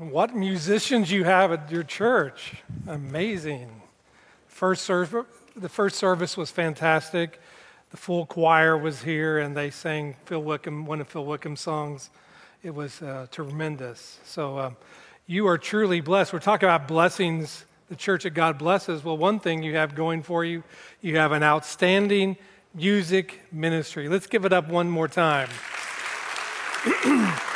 What 0.00 0.34
musicians 0.34 1.12
you 1.12 1.24
have 1.24 1.52
at 1.52 1.70
your 1.70 1.82
church. 1.82 2.54
Amazing. 2.86 3.82
First 4.48 4.84
service, 4.84 5.26
the 5.54 5.68
first 5.68 5.96
service 5.96 6.38
was 6.38 6.50
fantastic. 6.50 7.38
The 7.90 7.98
full 7.98 8.24
choir 8.24 8.78
was 8.78 9.02
here 9.02 9.40
and 9.40 9.54
they 9.54 9.68
sang 9.68 10.16
Phil 10.24 10.42
Wickham, 10.42 10.86
one 10.86 11.02
of 11.02 11.08
Phil 11.08 11.26
Wickham's 11.26 11.60
songs. 11.60 12.08
It 12.62 12.74
was 12.74 13.02
uh, 13.02 13.26
tremendous. 13.30 14.20
So 14.24 14.56
uh, 14.56 14.70
you 15.26 15.46
are 15.46 15.58
truly 15.58 16.00
blessed. 16.00 16.32
We're 16.32 16.38
talking 16.38 16.66
about 16.66 16.88
blessings, 16.88 17.66
the 17.90 17.96
church 17.96 18.22
that 18.22 18.30
God 18.30 18.56
blesses. 18.56 19.04
Well, 19.04 19.18
one 19.18 19.38
thing 19.38 19.62
you 19.62 19.76
have 19.76 19.94
going 19.94 20.22
for 20.22 20.46
you, 20.46 20.62
you 21.02 21.18
have 21.18 21.32
an 21.32 21.42
outstanding 21.42 22.38
music 22.72 23.38
ministry. 23.52 24.08
Let's 24.08 24.26
give 24.26 24.46
it 24.46 24.52
up 24.54 24.66
one 24.66 24.88
more 24.88 25.08
time. 25.08 25.50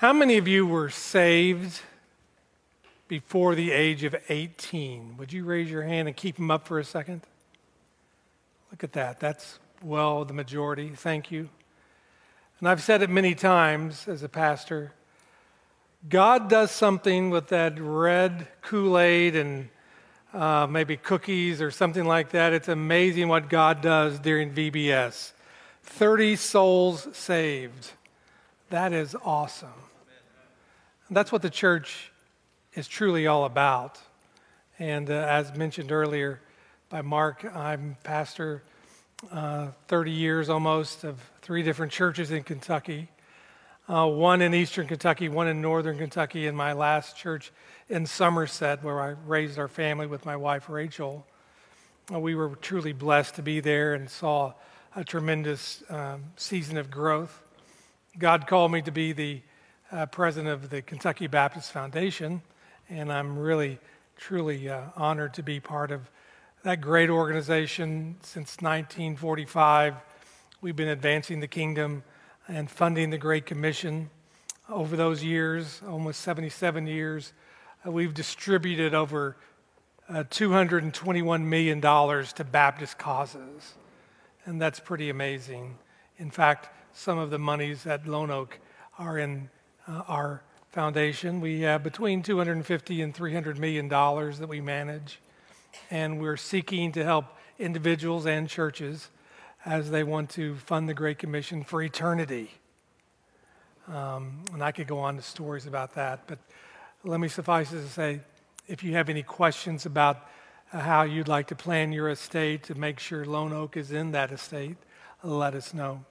How 0.00 0.14
many 0.14 0.38
of 0.38 0.48
you 0.48 0.66
were 0.66 0.88
saved 0.88 1.82
before 3.06 3.54
the 3.54 3.70
age 3.70 4.02
of 4.02 4.16
18? 4.30 5.18
Would 5.18 5.30
you 5.30 5.44
raise 5.44 5.70
your 5.70 5.82
hand 5.82 6.08
and 6.08 6.16
keep 6.16 6.36
them 6.36 6.50
up 6.50 6.66
for 6.66 6.78
a 6.78 6.84
second? 6.84 7.20
Look 8.70 8.82
at 8.82 8.94
that. 8.94 9.20
That's, 9.20 9.58
well, 9.82 10.24
the 10.24 10.32
majority. 10.32 10.88
Thank 10.88 11.30
you. 11.30 11.50
And 12.60 12.68
I've 12.70 12.82
said 12.82 13.02
it 13.02 13.10
many 13.10 13.34
times 13.34 14.08
as 14.08 14.22
a 14.22 14.28
pastor. 14.30 14.94
God 16.08 16.48
does 16.48 16.70
something 16.70 17.28
with 17.28 17.48
that 17.48 17.78
red 17.78 18.48
Kool 18.62 18.98
Aid 18.98 19.36
and 19.36 19.68
uh, 20.32 20.66
maybe 20.66 20.96
cookies 20.96 21.60
or 21.60 21.70
something 21.70 22.06
like 22.06 22.30
that. 22.30 22.54
It's 22.54 22.68
amazing 22.68 23.28
what 23.28 23.50
God 23.50 23.82
does 23.82 24.18
during 24.18 24.54
VBS. 24.54 25.32
30 25.82 26.36
souls 26.36 27.06
saved. 27.12 27.90
That 28.70 28.92
is 28.92 29.16
awesome. 29.24 29.68
That's 31.10 31.32
what 31.32 31.42
the 31.42 31.50
church 31.50 32.12
is 32.74 32.86
truly 32.86 33.26
all 33.26 33.44
about. 33.44 33.98
And 34.78 35.10
uh, 35.10 35.14
as 35.14 35.56
mentioned 35.56 35.90
earlier 35.90 36.40
by 36.88 37.02
Mark, 37.02 37.44
I'm 37.44 37.96
pastor 38.04 38.62
uh, 39.32 39.72
30 39.88 40.12
years 40.12 40.48
almost 40.48 41.02
of 41.02 41.18
three 41.42 41.64
different 41.64 41.90
churches 41.90 42.30
in 42.30 42.44
Kentucky. 42.44 43.08
Uh, 43.88 44.06
one 44.06 44.40
in 44.40 44.54
eastern 44.54 44.86
Kentucky, 44.86 45.28
one 45.28 45.48
in 45.48 45.60
northern 45.60 45.98
Kentucky, 45.98 46.46
and 46.46 46.56
my 46.56 46.72
last 46.72 47.16
church 47.16 47.50
in 47.88 48.06
Somerset, 48.06 48.84
where 48.84 49.00
I 49.00 49.16
raised 49.26 49.58
our 49.58 49.66
family 49.66 50.06
with 50.06 50.24
my 50.24 50.36
wife 50.36 50.68
Rachel. 50.68 51.26
Uh, 52.14 52.20
we 52.20 52.36
were 52.36 52.50
truly 52.54 52.92
blessed 52.92 53.34
to 53.34 53.42
be 53.42 53.58
there 53.58 53.94
and 53.94 54.08
saw 54.08 54.52
a 54.94 55.02
tremendous 55.02 55.82
um, 55.90 56.22
season 56.36 56.78
of 56.78 56.88
growth. 56.88 57.42
God 58.18 58.48
called 58.48 58.72
me 58.72 58.82
to 58.82 58.90
be 58.90 59.12
the 59.12 59.40
uh, 59.92 60.06
president 60.06 60.52
of 60.52 60.68
the 60.68 60.82
Kentucky 60.82 61.28
Baptist 61.28 61.70
Foundation, 61.70 62.42
and 62.88 63.12
I'm 63.12 63.38
really, 63.38 63.78
truly 64.16 64.68
uh, 64.68 64.82
honored 64.96 65.34
to 65.34 65.44
be 65.44 65.60
part 65.60 65.92
of 65.92 66.10
that 66.64 66.80
great 66.80 67.08
organization 67.08 68.16
since 68.20 68.56
1945. 68.56 69.94
We've 70.60 70.74
been 70.74 70.88
advancing 70.88 71.38
the 71.38 71.46
kingdom 71.46 72.02
and 72.48 72.68
funding 72.68 73.10
the 73.10 73.18
Great 73.18 73.46
Commission. 73.46 74.10
Over 74.68 74.96
those 74.96 75.22
years, 75.22 75.80
almost 75.88 76.20
77 76.22 76.88
years, 76.88 77.32
uh, 77.86 77.92
we've 77.92 78.12
distributed 78.12 78.92
over 78.92 79.36
uh, 80.08 80.24
$221 80.24 81.44
million 81.44 81.80
to 81.80 82.44
Baptist 82.44 82.98
causes. 82.98 83.74
And 84.46 84.60
that's 84.60 84.80
pretty 84.80 85.10
amazing. 85.10 85.78
In 86.18 86.32
fact, 86.32 86.70
some 86.92 87.18
of 87.18 87.30
the 87.30 87.38
monies 87.38 87.86
at 87.86 88.06
Lone 88.06 88.30
Oak 88.30 88.58
are 88.98 89.18
in 89.18 89.48
uh, 89.86 90.02
our 90.08 90.42
foundation. 90.70 91.40
We 91.40 91.60
have 91.62 91.82
between 91.82 92.22
250 92.22 93.02
and 93.02 93.14
300 93.14 93.58
million 93.58 93.88
dollars 93.88 94.38
that 94.38 94.48
we 94.48 94.60
manage, 94.60 95.20
and 95.90 96.20
we're 96.20 96.36
seeking 96.36 96.92
to 96.92 97.04
help 97.04 97.26
individuals 97.58 98.26
and 98.26 98.48
churches 98.48 99.08
as 99.64 99.90
they 99.90 100.02
want 100.02 100.30
to 100.30 100.56
fund 100.56 100.88
the 100.88 100.94
Great 100.94 101.18
Commission 101.18 101.64
for 101.64 101.82
eternity. 101.82 102.50
Um, 103.88 104.44
and 104.52 104.62
I 104.62 104.72
could 104.72 104.86
go 104.86 104.98
on 104.98 105.16
to 105.16 105.22
stories 105.22 105.66
about 105.66 105.94
that, 105.94 106.26
but 106.26 106.38
let 107.04 107.18
me 107.18 107.28
suffice 107.28 107.72
it 107.72 107.80
to 107.80 107.88
say, 107.88 108.20
if 108.68 108.84
you 108.84 108.92
have 108.92 109.08
any 109.08 109.22
questions 109.22 109.86
about 109.86 110.28
uh, 110.72 110.78
how 110.78 111.02
you'd 111.02 111.28
like 111.28 111.48
to 111.48 111.56
plan 111.56 111.92
your 111.92 112.08
estate 112.08 112.62
to 112.64 112.74
make 112.74 113.00
sure 113.00 113.24
Lone 113.24 113.52
Oak 113.52 113.76
is 113.76 113.90
in 113.90 114.12
that 114.12 114.30
estate, 114.30 114.76
let 115.22 115.54
us 115.54 115.74
know. 115.74 116.04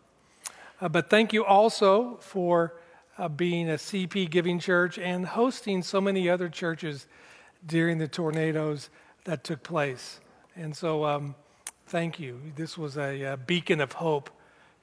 Uh, 0.82 0.88
but 0.88 1.10
thank 1.10 1.34
you 1.34 1.44
also 1.44 2.18
for 2.22 2.74
uh, 3.18 3.28
being 3.28 3.70
a 3.70 3.74
CP 3.74 4.30
giving 4.30 4.60
church 4.60 4.98
and 4.98 5.26
hosting 5.26 5.84
so 5.84 6.00
many 6.00 6.30
other 6.30 6.48
churches 6.48 7.06
during 7.66 7.98
the 7.98 8.08
tornadoes 8.08 8.90
that 9.26 9.44
took 9.44 9.62
place. 9.62 10.22
And 10.56 10.76
so, 10.76 11.04
um, 11.06 11.36
thank 11.88 12.20
you. 12.20 12.40
This 12.56 12.78
was 12.78 12.98
a, 12.98 13.24
a 13.24 13.38
beacon 13.38 13.82
of 13.82 13.94
hope 13.94 14.30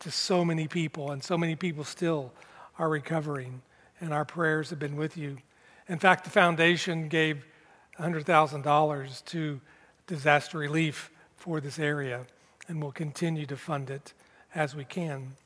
to 0.00 0.10
so 0.10 0.44
many 0.44 0.68
people, 0.68 1.12
and 1.12 1.24
so 1.24 1.38
many 1.38 1.56
people 1.56 1.84
still 1.84 2.32
are 2.78 2.90
recovering, 2.90 3.62
and 4.00 4.12
our 4.12 4.24
prayers 4.24 4.70
have 4.70 4.78
been 4.78 4.96
with 4.96 5.16
you. 5.16 5.38
In 5.88 5.98
fact, 5.98 6.24
the 6.24 6.30
foundation 6.30 7.08
gave 7.08 7.46
$100,000 7.98 9.24
to 9.24 9.60
disaster 10.06 10.58
relief 10.58 11.10
for 11.36 11.60
this 11.60 11.78
area, 11.78 12.26
and 12.68 12.82
we'll 12.82 12.92
continue 12.92 13.46
to 13.46 13.56
fund 13.56 13.88
it 13.88 14.12
as 14.54 14.74
we 14.74 14.84
can. 14.84 15.36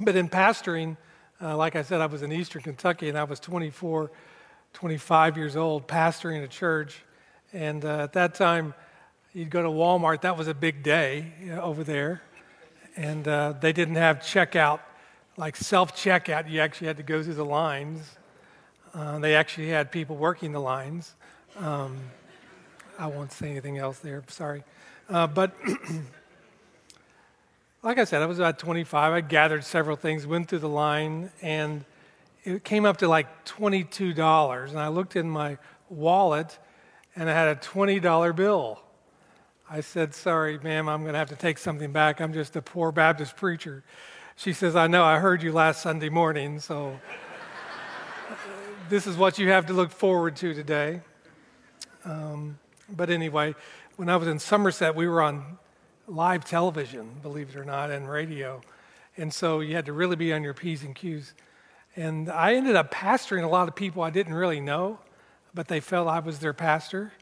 But 0.00 0.16
in 0.16 0.28
pastoring, 0.28 0.96
uh, 1.40 1.56
like 1.56 1.76
I 1.76 1.82
said, 1.82 2.00
I 2.00 2.06
was 2.06 2.22
in 2.22 2.32
Eastern 2.32 2.62
Kentucky 2.62 3.08
and 3.08 3.18
I 3.18 3.24
was 3.24 3.38
24, 3.40 4.10
25 4.72 5.36
years 5.36 5.56
old, 5.56 5.86
pastoring 5.86 6.42
a 6.42 6.48
church. 6.48 7.02
And 7.52 7.84
uh, 7.84 8.02
at 8.02 8.12
that 8.14 8.34
time, 8.34 8.74
you'd 9.32 9.50
go 9.50 9.62
to 9.62 9.68
Walmart, 9.68 10.22
that 10.22 10.36
was 10.36 10.48
a 10.48 10.54
big 10.54 10.82
day 10.82 11.32
you 11.40 11.54
know, 11.54 11.62
over 11.62 11.84
there. 11.84 12.22
And 12.96 13.26
uh, 13.26 13.54
they 13.60 13.72
didn't 13.72 13.96
have 13.96 14.18
checkout, 14.18 14.80
like 15.36 15.56
self 15.56 15.96
checkout. 15.96 16.50
You 16.50 16.60
actually 16.60 16.88
had 16.88 16.96
to 16.98 17.02
go 17.02 17.22
through 17.22 17.34
the 17.34 17.44
lines. 17.44 18.16
Uh, 18.92 19.18
they 19.18 19.34
actually 19.34 19.68
had 19.68 19.90
people 19.90 20.16
working 20.16 20.52
the 20.52 20.60
lines. 20.60 21.14
Um, 21.56 21.98
I 22.98 23.08
won't 23.08 23.32
say 23.32 23.50
anything 23.50 23.78
else 23.78 23.98
there, 23.98 24.22
sorry. 24.28 24.62
Uh, 25.08 25.26
but 25.26 25.52
like 27.84 27.98
I 27.98 28.04
said, 28.04 28.22
I 28.22 28.26
was 28.26 28.38
about 28.38 28.58
25. 28.58 29.12
I 29.12 29.20
gathered 29.20 29.62
several 29.62 29.94
things, 29.94 30.26
went 30.26 30.48
through 30.48 30.60
the 30.60 30.68
line, 30.70 31.30
and 31.42 31.84
it 32.42 32.64
came 32.64 32.86
up 32.86 32.96
to 32.98 33.08
like 33.08 33.44
$22. 33.44 34.70
And 34.70 34.78
I 34.80 34.88
looked 34.88 35.16
in 35.16 35.28
my 35.28 35.58
wallet, 35.90 36.58
and 37.14 37.28
I 37.28 37.34
had 37.34 37.48
a 37.48 37.60
$20 37.60 38.34
bill. 38.34 38.80
I 39.68 39.82
said, 39.82 40.14
Sorry, 40.14 40.58
ma'am, 40.58 40.88
I'm 40.88 41.02
going 41.02 41.12
to 41.12 41.18
have 41.18 41.28
to 41.28 41.36
take 41.36 41.58
something 41.58 41.92
back. 41.92 42.20
I'm 42.20 42.32
just 42.32 42.56
a 42.56 42.62
poor 42.62 42.90
Baptist 42.90 43.36
preacher. 43.36 43.84
She 44.34 44.54
says, 44.54 44.74
I 44.74 44.86
know, 44.86 45.04
I 45.04 45.18
heard 45.18 45.42
you 45.42 45.52
last 45.52 45.82
Sunday 45.82 46.08
morning, 46.08 46.60
so 46.60 46.98
this 48.88 49.06
is 49.06 49.16
what 49.18 49.38
you 49.38 49.50
have 49.50 49.66
to 49.66 49.74
look 49.74 49.90
forward 49.90 50.36
to 50.36 50.54
today. 50.54 51.02
Um, 52.06 52.58
but 52.88 53.10
anyway, 53.10 53.54
when 53.96 54.08
I 54.08 54.16
was 54.16 54.26
in 54.26 54.38
Somerset, 54.38 54.94
we 54.96 55.06
were 55.06 55.20
on 55.20 55.58
live 56.06 56.44
television, 56.44 57.08
believe 57.22 57.50
it 57.50 57.56
or 57.56 57.64
not, 57.64 57.90
and 57.90 58.08
radio. 58.08 58.60
And 59.16 59.32
so 59.32 59.60
you 59.60 59.74
had 59.74 59.86
to 59.86 59.92
really 59.92 60.16
be 60.16 60.32
on 60.32 60.42
your 60.42 60.54
P's 60.54 60.82
and 60.82 60.94
Q's. 60.94 61.34
And 61.96 62.28
I 62.30 62.54
ended 62.54 62.76
up 62.76 62.92
pastoring 62.92 63.44
a 63.44 63.48
lot 63.48 63.68
of 63.68 63.76
people 63.76 64.02
I 64.02 64.10
didn't 64.10 64.34
really 64.34 64.60
know, 64.60 64.98
but 65.54 65.68
they 65.68 65.80
felt 65.80 66.08
I 66.08 66.18
was 66.18 66.40
their 66.40 66.52
pastor. 66.52 67.12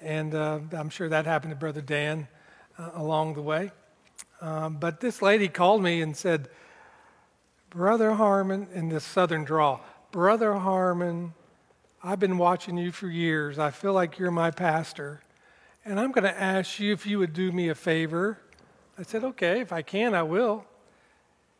And 0.00 0.34
uh, 0.34 0.60
I'm 0.72 0.88
sure 0.88 1.08
that 1.08 1.26
happened 1.26 1.52
to 1.52 1.56
Brother 1.56 1.80
Dan 1.80 2.28
uh, 2.78 2.90
along 2.94 3.34
the 3.34 3.42
way. 3.42 3.70
Um, 4.40 4.76
but 4.76 5.00
this 5.00 5.22
lady 5.22 5.48
called 5.48 5.82
me 5.82 6.02
and 6.02 6.16
said, 6.16 6.48
Brother 7.70 8.12
Harmon, 8.12 8.68
in 8.72 8.88
this 8.88 9.04
southern 9.04 9.44
drawl, 9.44 9.80
Brother 10.12 10.54
Harmon, 10.54 11.34
I've 12.02 12.20
been 12.20 12.38
watching 12.38 12.76
you 12.76 12.92
for 12.92 13.08
years. 13.08 13.58
I 13.58 13.70
feel 13.70 13.92
like 13.92 14.18
you're 14.18 14.30
my 14.30 14.50
pastor. 14.50 15.23
And 15.86 16.00
I'm 16.00 16.12
going 16.12 16.24
to 16.24 16.40
ask 16.40 16.80
you 16.80 16.94
if 16.94 17.06
you 17.06 17.18
would 17.18 17.34
do 17.34 17.52
me 17.52 17.68
a 17.68 17.74
favor. 17.74 18.38
I 18.98 19.02
said, 19.02 19.22
Okay, 19.22 19.60
if 19.60 19.72
I 19.72 19.82
can, 19.82 20.14
I 20.14 20.22
will. 20.22 20.64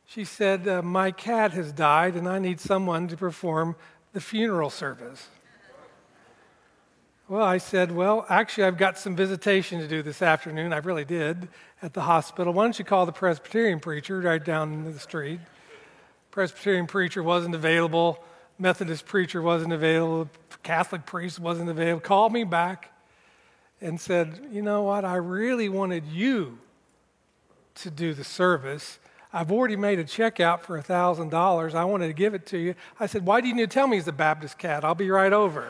She 0.07 0.25
said, 0.25 0.67
uh, 0.67 0.81
My 0.81 1.11
cat 1.11 1.53
has 1.53 1.73
died, 1.73 2.15
and 2.15 2.27
I 2.27 2.39
need 2.39 2.59
someone 2.59 3.07
to 3.09 3.17
perform 3.17 3.77
the 4.15 4.21
funeral 4.21 4.71
service. 4.71 5.29
Well, 7.29 7.45
I 7.45 7.59
said, 7.59 7.93
Well, 7.93 8.25
actually, 8.31 8.65
I've 8.65 8.79
got 8.79 8.97
some 8.97 9.15
visitation 9.15 9.81
to 9.81 9.89
do 9.89 10.03
this 10.03 10.23
afternoon. 10.23 10.73
I 10.73 10.79
really 10.79 11.05
did 11.05 11.49
at 11.83 11.93
the 11.93 12.03
hospital. 12.03 12.55
Why 12.55 12.65
don't 12.65 12.79
you 12.79 12.85
call 12.85 13.05
the 13.05 13.13
Presbyterian 13.13 13.79
preacher 13.79 14.21
right 14.21 14.43
down 14.43 14.85
the 14.85 14.99
street? 14.99 15.41
Presbyterian 16.31 16.87
preacher 16.87 17.23
wasn't 17.23 17.55
available. 17.55 18.25
Methodist 18.59 19.05
preacher 19.05 19.43
wasn't 19.43 19.75
available. 19.75 20.31
Catholic 20.63 21.05
priest 21.05 21.39
wasn't 21.39 21.69
available. 21.69 22.01
Called 22.01 22.33
me 22.33 22.45
back 22.45 22.94
and 23.85 24.01
said, 24.01 24.41
You 24.51 24.63
know 24.63 24.83
what? 24.83 25.05
I 25.05 25.17
really 25.17 25.69
wanted 25.69 26.07
you 26.07 26.59
to 27.77 27.91
do 27.91 28.15
the 28.15 28.25
service. 28.25 28.99
I've 29.33 29.53
already 29.53 29.77
made 29.77 29.99
a 29.99 30.05
check 30.05 30.41
out 30.41 30.65
for 30.65 30.81
$1,000. 30.81 31.75
I 31.75 31.85
wanted 31.85 32.07
to 32.07 32.13
give 32.13 32.35
it 32.35 32.47
to 32.47 32.59
you. 32.59 32.75
I 32.99 33.07
said, 33.07 33.27
Why 33.27 33.41
didn't 33.43 33.59
you 33.59 33.67
tell 33.67 33.87
me 33.87 33.99
he's 33.99 34.09
a 34.09 34.13
Baptist 34.13 34.59
cat? 34.59 34.85
I'll 34.85 34.95
be 34.95 35.11
right 35.11 35.33
over. 35.33 35.69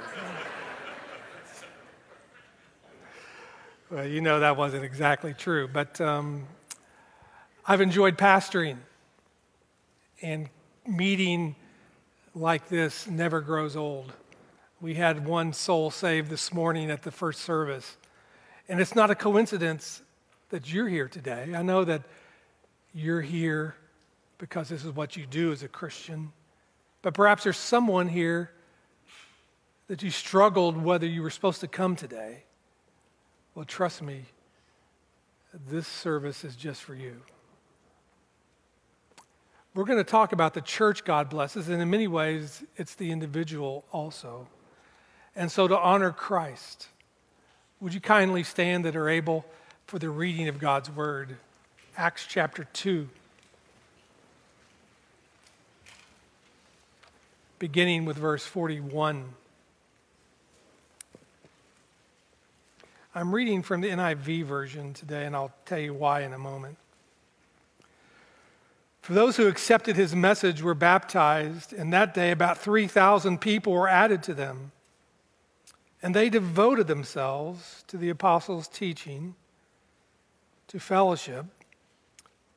well, 3.90 4.06
you 4.06 4.20
know 4.20 4.40
that 4.40 4.56
wasn't 4.56 4.84
exactly 4.84 5.34
true, 5.34 5.68
but 5.70 6.00
um, 6.00 6.46
I've 7.66 7.80
enjoyed 7.80 8.16
pastoring, 8.16 8.76
and 10.22 10.48
meeting 10.86 11.56
like 12.32 12.68
this 12.68 13.08
never 13.08 13.40
grows 13.40 13.74
old. 13.74 14.12
We 14.80 14.94
had 14.94 15.26
one 15.26 15.52
soul 15.52 15.90
saved 15.90 16.30
this 16.30 16.52
morning 16.52 16.92
at 16.92 17.02
the 17.02 17.10
first 17.10 17.40
service. 17.40 17.96
And 18.68 18.80
it's 18.80 18.94
not 18.94 19.10
a 19.10 19.14
coincidence 19.14 20.02
that 20.50 20.72
you're 20.72 20.88
here 20.88 21.08
today. 21.08 21.54
I 21.54 21.62
know 21.62 21.84
that 21.84 22.02
you're 22.94 23.20
here 23.20 23.74
because 24.38 24.68
this 24.68 24.84
is 24.84 24.92
what 24.92 25.16
you 25.16 25.26
do 25.26 25.52
as 25.52 25.62
a 25.62 25.68
Christian. 25.68 26.32
But 27.02 27.14
perhaps 27.14 27.44
there's 27.44 27.56
someone 27.56 28.08
here 28.08 28.50
that 29.88 30.02
you 30.02 30.10
struggled 30.10 30.76
whether 30.76 31.06
you 31.06 31.22
were 31.22 31.30
supposed 31.30 31.60
to 31.60 31.68
come 31.68 31.96
today. 31.96 32.44
Well, 33.54 33.64
trust 33.64 34.02
me, 34.02 34.24
this 35.68 35.86
service 35.86 36.44
is 36.44 36.56
just 36.56 36.82
for 36.82 36.94
you. 36.94 37.20
We're 39.74 39.84
going 39.84 39.98
to 39.98 40.04
talk 40.04 40.32
about 40.32 40.54
the 40.54 40.60
church 40.60 41.04
God 41.04 41.28
blesses, 41.28 41.68
and 41.68 41.82
in 41.82 41.90
many 41.90 42.06
ways, 42.06 42.62
it's 42.76 42.94
the 42.94 43.10
individual 43.10 43.84
also. 43.92 44.46
And 45.34 45.50
so, 45.50 45.66
to 45.66 45.76
honor 45.76 46.12
Christ, 46.12 46.88
would 47.84 47.92
you 47.92 48.00
kindly 48.00 48.42
stand 48.42 48.86
that 48.86 48.96
are 48.96 49.10
able 49.10 49.44
for 49.86 49.98
the 49.98 50.08
reading 50.08 50.48
of 50.48 50.58
God's 50.58 50.90
word? 50.90 51.36
Acts 51.98 52.24
chapter 52.26 52.64
2. 52.72 53.06
Beginning 57.58 58.06
with 58.06 58.16
verse 58.16 58.46
41. 58.46 59.26
I'm 63.14 63.34
reading 63.34 63.62
from 63.62 63.82
the 63.82 63.90
NIV 63.90 64.44
version 64.44 64.94
today, 64.94 65.26
and 65.26 65.36
I'll 65.36 65.52
tell 65.66 65.78
you 65.78 65.92
why 65.92 66.22
in 66.22 66.32
a 66.32 66.38
moment. 66.38 66.78
For 69.02 69.12
those 69.12 69.36
who 69.36 69.46
accepted 69.46 69.96
his 69.96 70.16
message 70.16 70.62
were 70.62 70.72
baptized, 70.72 71.74
and 71.74 71.92
that 71.92 72.14
day 72.14 72.30
about 72.30 72.56
3,000 72.56 73.42
people 73.42 73.74
were 73.74 73.88
added 73.88 74.22
to 74.22 74.32
them. 74.32 74.72
And 76.04 76.14
they 76.14 76.28
devoted 76.28 76.86
themselves 76.86 77.82
to 77.86 77.96
the 77.96 78.10
apostles' 78.10 78.68
teaching, 78.68 79.36
to 80.68 80.78
fellowship, 80.78 81.46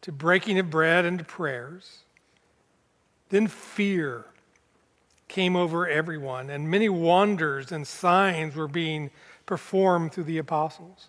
to 0.01 0.11
breaking 0.11 0.59
of 0.59 0.69
bread, 0.69 1.05
and 1.05 1.17
to 1.17 1.23
prayers. 1.23 1.99
Then 3.29 3.47
fear 3.47 4.25
came 5.29 5.55
over 5.55 5.87
everyone, 5.87 6.49
and 6.49 6.69
many 6.69 6.89
wonders 6.89 7.71
and 7.71 7.87
signs 7.87 8.53
were 8.53 8.67
being 8.67 9.11
performed 9.45 10.11
through 10.11 10.25
the 10.25 10.39
apostles. 10.39 11.07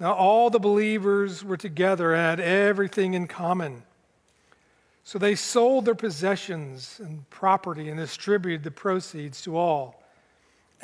Now, 0.00 0.14
all 0.14 0.50
the 0.50 0.58
believers 0.58 1.44
were 1.44 1.56
together 1.56 2.12
and 2.12 2.40
had 2.40 2.40
everything 2.40 3.14
in 3.14 3.28
common. 3.28 3.84
So 5.04 5.20
they 5.20 5.36
sold 5.36 5.84
their 5.84 5.94
possessions 5.94 7.00
and 7.00 7.30
property 7.30 7.88
and 7.88 8.00
distributed 8.00 8.64
the 8.64 8.72
proceeds 8.72 9.40
to 9.42 9.56
all 9.56 10.03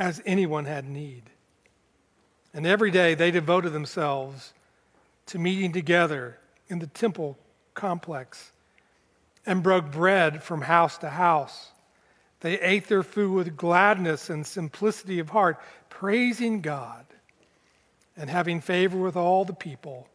as 0.00 0.22
anyone 0.24 0.64
had 0.64 0.88
need. 0.88 1.22
And 2.54 2.66
every 2.66 2.90
day 2.90 3.14
they 3.14 3.30
devoted 3.30 3.74
themselves 3.74 4.54
to 5.26 5.38
meeting 5.38 5.72
together 5.72 6.38
in 6.68 6.78
the 6.78 6.86
temple 6.86 7.36
complex 7.74 8.50
and 9.44 9.62
broke 9.62 9.92
bread 9.92 10.42
from 10.42 10.62
house 10.62 10.96
to 10.98 11.10
house. 11.10 11.72
They 12.40 12.58
ate 12.60 12.88
their 12.88 13.02
food 13.02 13.34
with 13.34 13.56
gladness 13.58 14.30
and 14.30 14.46
simplicity 14.46 15.18
of 15.18 15.28
heart, 15.28 15.60
praising 15.90 16.62
God 16.62 17.04
and 18.16 18.30
having 18.30 18.62
favor 18.62 18.96
with 18.96 19.16
all 19.16 19.44
the 19.44 19.52
people. 19.52 20.08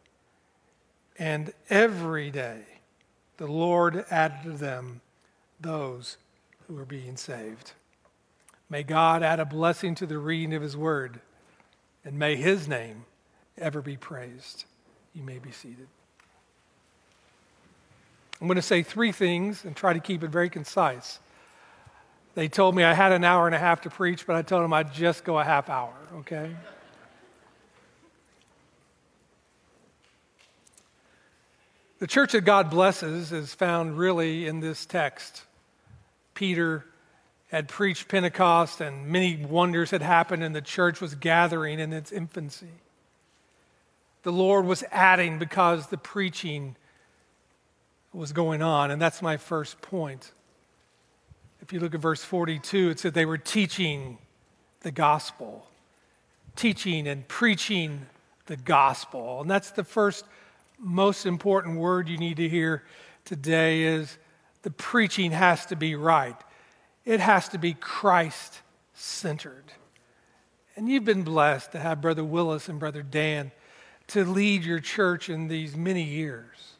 And 1.16 1.52
every 1.70 2.30
day 2.30 2.62
the 3.36 3.46
Lord 3.46 4.04
added 4.10 4.42
to 4.42 4.52
them 4.58 5.00
those 5.60 6.16
who 6.66 6.74
were 6.74 6.84
being 6.84 7.16
saved. 7.16 7.72
May 8.68 8.82
God 8.82 9.22
add 9.22 9.38
a 9.38 9.44
blessing 9.44 9.94
to 9.96 10.06
the 10.06 10.18
reading 10.18 10.54
of 10.54 10.62
his 10.62 10.76
word, 10.76 11.20
and 12.04 12.18
may 12.18 12.36
his 12.36 12.66
name 12.66 13.04
ever 13.56 13.80
be 13.80 13.96
praised. 13.96 14.64
You 15.14 15.22
may 15.22 15.38
be 15.38 15.52
seated. 15.52 15.88
I'm 18.40 18.48
going 18.48 18.56
to 18.56 18.62
say 18.62 18.82
three 18.82 19.12
things 19.12 19.64
and 19.64 19.74
try 19.74 19.92
to 19.92 20.00
keep 20.00 20.22
it 20.22 20.28
very 20.28 20.50
concise. 20.50 21.20
They 22.34 22.48
told 22.48 22.74
me 22.74 22.84
I 22.84 22.92
had 22.92 23.12
an 23.12 23.24
hour 23.24 23.46
and 23.46 23.54
a 23.54 23.58
half 23.58 23.80
to 23.82 23.90
preach, 23.90 24.26
but 24.26 24.36
I 24.36 24.42
told 24.42 24.62
them 24.62 24.72
I'd 24.72 24.92
just 24.92 25.24
go 25.24 25.38
a 25.38 25.44
half 25.44 25.70
hour, 25.70 25.94
okay? 26.16 26.54
The 31.98 32.06
church 32.06 32.32
that 32.32 32.42
God 32.42 32.68
blesses 32.68 33.32
is 33.32 33.54
found 33.54 33.96
really 33.96 34.46
in 34.46 34.60
this 34.60 34.84
text. 34.84 35.44
Peter 36.34 36.84
had 37.56 37.68
preached 37.68 38.08
Pentecost 38.08 38.82
and 38.82 39.06
many 39.06 39.42
wonders 39.42 39.90
had 39.90 40.02
happened, 40.02 40.44
and 40.44 40.54
the 40.54 40.60
church 40.60 41.00
was 41.00 41.14
gathering 41.14 41.80
in 41.80 41.90
its 41.90 42.12
infancy. 42.12 42.82
The 44.24 44.30
Lord 44.30 44.66
was 44.66 44.84
adding 44.90 45.38
because 45.38 45.86
the 45.86 45.96
preaching 45.96 46.76
was 48.12 48.32
going 48.32 48.60
on, 48.60 48.90
and 48.90 49.00
that's 49.00 49.22
my 49.22 49.38
first 49.38 49.80
point. 49.80 50.32
If 51.62 51.72
you 51.72 51.80
look 51.80 51.94
at 51.94 52.00
verse 52.00 52.22
42, 52.22 52.90
it 52.90 53.00
said 53.00 53.14
they 53.14 53.24
were 53.24 53.38
teaching 53.38 54.18
the 54.80 54.90
gospel, 54.90 55.66
teaching 56.56 57.08
and 57.08 57.26
preaching 57.26 58.04
the 58.44 58.58
gospel. 58.58 59.40
And 59.40 59.50
that's 59.50 59.70
the 59.70 59.84
first 59.84 60.26
most 60.78 61.24
important 61.24 61.78
word 61.78 62.10
you 62.10 62.18
need 62.18 62.36
to 62.36 62.50
hear 62.50 62.84
today 63.24 63.84
is 63.84 64.18
the 64.60 64.70
preaching 64.70 65.30
has 65.30 65.64
to 65.66 65.76
be 65.76 65.94
right 65.94 66.36
it 67.06 67.20
has 67.20 67.48
to 67.50 67.58
be 67.58 67.72
Christ 67.72 68.60
centered. 68.92 69.72
And 70.74 70.88
you've 70.88 71.04
been 71.04 71.22
blessed 71.22 71.72
to 71.72 71.78
have 71.78 72.02
Brother 72.02 72.24
Willis 72.24 72.68
and 72.68 72.78
Brother 72.78 73.02
Dan 73.02 73.52
to 74.08 74.24
lead 74.24 74.64
your 74.64 74.80
church 74.80 75.30
in 75.30 75.48
these 75.48 75.76
many 75.76 76.02
years. 76.02 76.74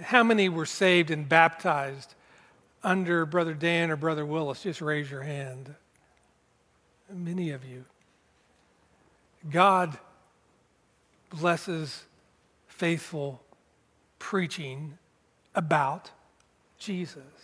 How 0.00 0.22
many 0.22 0.48
were 0.48 0.66
saved 0.66 1.10
and 1.10 1.28
baptized 1.28 2.14
under 2.82 3.26
Brother 3.26 3.54
Dan 3.54 3.90
or 3.90 3.96
Brother 3.96 4.24
Willis? 4.24 4.62
Just 4.62 4.80
raise 4.80 5.10
your 5.10 5.22
hand. 5.22 5.74
Many 7.12 7.50
of 7.50 7.64
you. 7.64 7.84
God 9.50 9.98
blesses 11.30 12.04
faithful 12.66 13.42
preaching 14.18 14.96
about 15.54 16.10
Jesus. 16.78 17.43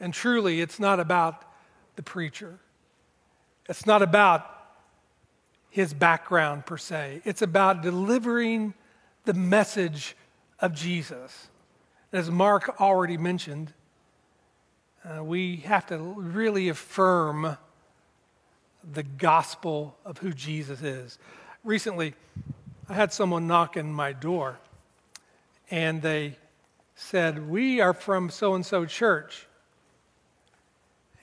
And 0.00 0.14
truly, 0.14 0.60
it's 0.60 0.80
not 0.80 0.98
about 0.98 1.44
the 1.96 2.02
preacher, 2.02 2.58
it's 3.68 3.86
not 3.86 4.02
about 4.02 4.56
his 5.68 5.94
background 5.94 6.66
per 6.66 6.76
se. 6.76 7.22
It's 7.24 7.42
about 7.42 7.82
delivering 7.82 8.74
the 9.24 9.34
message 9.34 10.16
of 10.58 10.74
Jesus. 10.74 11.48
As 12.12 12.28
Mark 12.28 12.80
already 12.80 13.16
mentioned, 13.16 13.72
uh, 15.04 15.22
we 15.22 15.56
have 15.58 15.86
to 15.86 15.96
really 15.96 16.68
affirm 16.68 17.56
the 18.92 19.02
gospel 19.02 19.96
of 20.04 20.18
who 20.18 20.32
Jesus 20.32 20.82
is. 20.82 21.18
Recently, 21.62 22.14
I 22.88 22.94
had 22.94 23.12
someone 23.12 23.46
knock 23.46 23.76
on 23.76 23.92
my 23.92 24.12
door, 24.12 24.58
and 25.70 26.02
they 26.02 26.36
said, 26.96 27.48
We 27.48 27.80
are 27.80 27.94
from 27.94 28.30
so 28.30 28.54
and 28.54 28.66
so 28.66 28.84
church. 28.84 29.46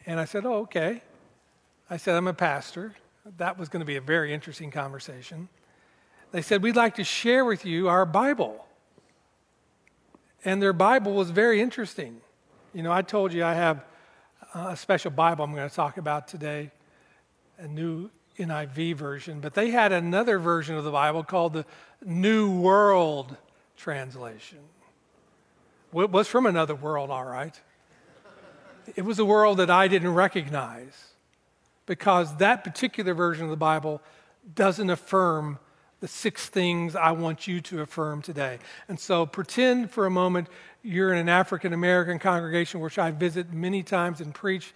And 0.07 0.21
I 0.21 0.25
said, 0.25 0.45
Oh, 0.45 0.59
okay. 0.59 1.03
I 1.89 1.97
said, 1.97 2.15
I'm 2.15 2.27
a 2.27 2.33
pastor. 2.33 2.95
That 3.37 3.59
was 3.59 3.69
going 3.69 3.81
to 3.81 3.85
be 3.85 3.97
a 3.97 4.01
very 4.01 4.33
interesting 4.33 4.71
conversation. 4.71 5.49
They 6.31 6.41
said, 6.41 6.63
We'd 6.63 6.77
like 6.77 6.95
to 6.95 7.03
share 7.03 7.45
with 7.45 7.65
you 7.65 7.89
our 7.89 8.05
Bible. 8.05 8.65
And 10.45 10.61
their 10.61 10.73
Bible 10.73 11.13
was 11.13 11.29
very 11.29 11.61
interesting. 11.61 12.21
You 12.73 12.83
know, 12.83 12.91
I 12.91 13.01
told 13.01 13.33
you 13.33 13.43
I 13.43 13.53
have 13.53 13.83
a 14.53 14.77
special 14.77 15.11
Bible 15.11 15.43
I'm 15.43 15.53
going 15.53 15.69
to 15.69 15.75
talk 15.75 15.97
about 15.97 16.27
today, 16.27 16.71
a 17.57 17.67
new 17.67 18.09
NIV 18.39 18.95
version, 18.95 19.41
but 19.41 19.55
they 19.55 19.71
had 19.71 19.91
another 19.91 20.39
version 20.39 20.75
of 20.75 20.85
the 20.85 20.91
Bible 20.91 21.23
called 21.23 21.53
the 21.53 21.65
New 22.05 22.59
World 22.59 23.35
Translation. 23.75 24.59
It 25.93 26.11
was 26.11 26.27
from 26.27 26.45
another 26.45 26.75
world, 26.75 27.09
all 27.09 27.25
right 27.25 27.59
it 28.95 29.03
was 29.03 29.19
a 29.19 29.25
world 29.25 29.57
that 29.57 29.69
I 29.69 29.87
didn't 29.87 30.13
recognize 30.13 31.07
because 31.85 32.35
that 32.37 32.63
particular 32.63 33.13
version 33.13 33.45
of 33.45 33.49
the 33.49 33.57
Bible 33.57 34.01
doesn't 34.55 34.89
affirm 34.89 35.59
the 35.99 36.07
six 36.07 36.47
things 36.47 36.95
I 36.95 37.11
want 37.11 37.47
you 37.47 37.59
to 37.61 37.81
affirm 37.81 38.21
today. 38.21 38.59
And 38.87 38.99
so 38.99 39.25
pretend 39.25 39.89
for 39.89 40.05
a 40.05 40.11
moment 40.11 40.47
you're 40.83 41.11
in 41.11 41.19
an 41.19 41.29
African 41.29 41.73
American 41.73 42.19
congregation, 42.19 42.79
which 42.79 42.99
I 42.99 43.11
visit 43.11 43.51
many 43.51 43.83
times 43.83 44.21
and 44.21 44.33
preach 44.33 44.73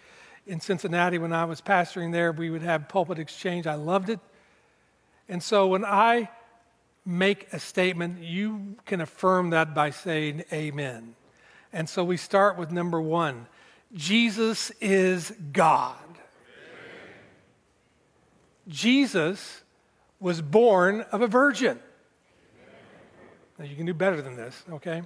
in 0.47 0.59
Cincinnati 0.59 1.19
when 1.19 1.31
I 1.31 1.45
was 1.45 1.61
pastoring 1.61 2.11
there. 2.11 2.31
We 2.31 2.49
would 2.49 2.63
have 2.63 2.89
pulpit 2.89 3.19
exchange. 3.19 3.67
I 3.67 3.75
loved 3.75 4.09
it. 4.09 4.19
And 5.29 5.43
so 5.43 5.67
when 5.67 5.85
I 5.85 6.29
make 7.05 7.47
a 7.53 7.59
statement, 7.59 8.21
you 8.21 8.75
can 8.85 8.99
affirm 8.99 9.51
that 9.51 9.75
by 9.75 9.91
saying 9.91 10.43
amen. 10.51 11.15
And 11.71 11.87
so 11.87 12.03
we 12.03 12.17
start 12.17 12.57
with 12.57 12.71
number 12.71 12.99
one 12.99 13.47
Jesus 13.93 14.71
is 14.79 15.33
God. 15.51 15.95
Jesus 18.67 19.61
was 20.19 20.41
born 20.41 21.01
of 21.11 21.21
a 21.21 21.27
virgin. 21.27 21.79
Now, 23.57 23.65
you 23.65 23.75
can 23.75 23.85
do 23.85 23.93
better 23.93 24.21
than 24.21 24.35
this, 24.35 24.63
okay? 24.71 25.01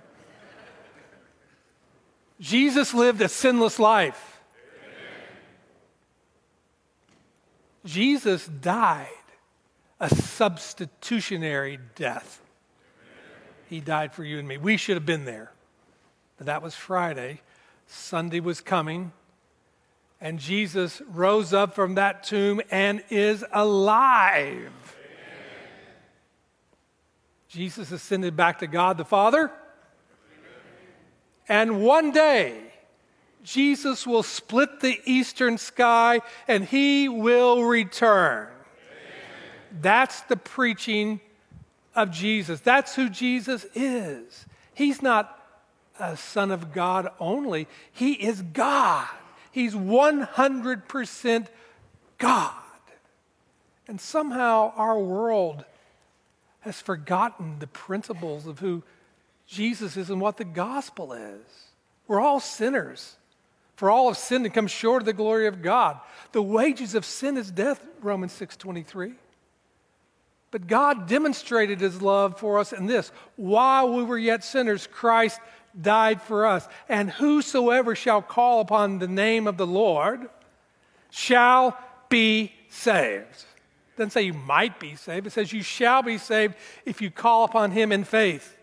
Jesus 2.40 2.94
lived 2.94 3.22
a 3.22 3.30
sinless 3.30 3.80
life. 3.80 4.40
Jesus 7.86 8.48
died 8.48 9.08
a 10.00 10.10
substitutionary 10.10 11.80
death. 11.96 12.42
He 13.70 13.80
died 13.80 14.14
for 14.14 14.24
you 14.24 14.40
and 14.40 14.48
me. 14.48 14.58
We 14.58 14.78
should 14.78 14.96
have 14.96 15.06
been 15.06 15.26
there. 15.26 15.52
But 16.38 16.48
that 16.48 16.62
was 16.62 16.76
Friday. 16.76 17.42
Sunday 17.96 18.40
was 18.40 18.62
coming. 18.62 19.12
And 20.22 20.40
Jesus 20.40 21.02
rose 21.10 21.54
up 21.54 21.76
from 21.76 21.96
that 21.96 22.24
tomb 22.24 22.62
and 22.72 23.04
is 23.10 23.44
alive. 23.52 24.72
Jesus 27.48 27.92
ascended 27.92 28.36
back 28.36 28.60
to 28.60 28.68
God 28.68 28.98
the 28.98 29.06
Father. 29.06 29.52
And 31.48 31.82
one 31.84 32.12
day, 32.12 32.60
Jesus 33.44 34.08
will 34.08 34.24
split 34.24 34.80
the 34.80 35.00
eastern 35.06 35.58
sky 35.58 36.22
and 36.48 36.66
he 36.66 37.08
will 37.08 37.64
return. 37.64 38.48
That's 39.82 40.22
the 40.22 40.38
preaching 40.38 41.20
of 41.94 42.12
Jesus. 42.12 42.60
That's 42.62 42.96
who 42.96 43.10
Jesus 43.10 43.66
is. 43.76 44.46
He's 44.74 45.02
not 45.02 45.35
a 46.00 46.18
son 46.18 46.52
of 46.52 46.74
God 46.74 47.10
only, 47.20 47.68
he 47.92 48.14
is 48.14 48.42
God. 48.42 49.08
He's 49.52 49.74
100% 49.74 51.48
God. 52.18 52.54
And 53.88 54.02
somehow 54.02 54.74
our 54.76 55.00
world 55.00 55.64
has 56.62 56.82
forgotten 56.82 57.60
the 57.60 57.68
principles 57.68 58.48
of 58.48 58.60
who 58.60 58.84
Jesus 59.48 59.96
is 59.96 60.10
and 60.10 60.20
what 60.20 60.38
the 60.38 60.44
gospel 60.44 61.14
is. 61.14 61.46
We're 62.08 62.20
all 62.20 62.40
sinners. 62.40 63.16
For 63.76 63.90
all 63.90 64.08
have 64.08 64.18
sinned 64.18 64.46
and 64.46 64.54
come 64.54 64.68
short 64.68 65.02
of 65.02 65.06
the 65.06 65.14
glory 65.14 65.48
of 65.48 65.62
God. 65.62 66.00
The 66.32 66.42
wages 66.42 66.96
of 66.96 67.06
sin 67.06 67.38
is 67.38 67.52
death, 67.52 67.86
Romans 68.02 68.32
6:23. 68.34 69.16
But 70.52 70.68
God 70.68 71.08
demonstrated 71.08 71.82
his 71.82 72.02
love 72.02 72.40
for 72.40 72.58
us 72.60 72.72
in 72.72 72.86
this 72.86 73.12
while 73.36 73.94
we 73.94 74.04
were 74.04 74.18
yet 74.18 74.44
sinners, 74.44 74.88
Christ 74.88 75.40
died 75.80 76.22
for 76.22 76.46
us. 76.46 76.68
And 76.88 77.10
whosoever 77.10 77.96
shall 77.96 78.22
call 78.22 78.62
upon 78.62 79.00
the 79.00 79.08
name 79.08 79.48
of 79.48 79.58
the 79.58 79.68
Lord 79.68 80.30
shall 81.10 81.78
be 82.10 82.52
saved. 82.70 83.46
It 83.94 83.98
doesn't 83.98 84.12
say 84.12 84.24
you 84.24 84.34
might 84.34 84.80
be 84.80 84.96
saved, 84.96 85.28
it 85.28 85.32
says 85.32 85.54
you 85.54 85.64
shall 85.64 86.04
be 86.04 86.18
saved 86.18 86.56
if 86.86 87.02
you 87.02 87.10
call 87.10 87.46
upon 87.46 87.72
him 87.72 87.92
in 87.92 88.04
faith. 88.04 88.58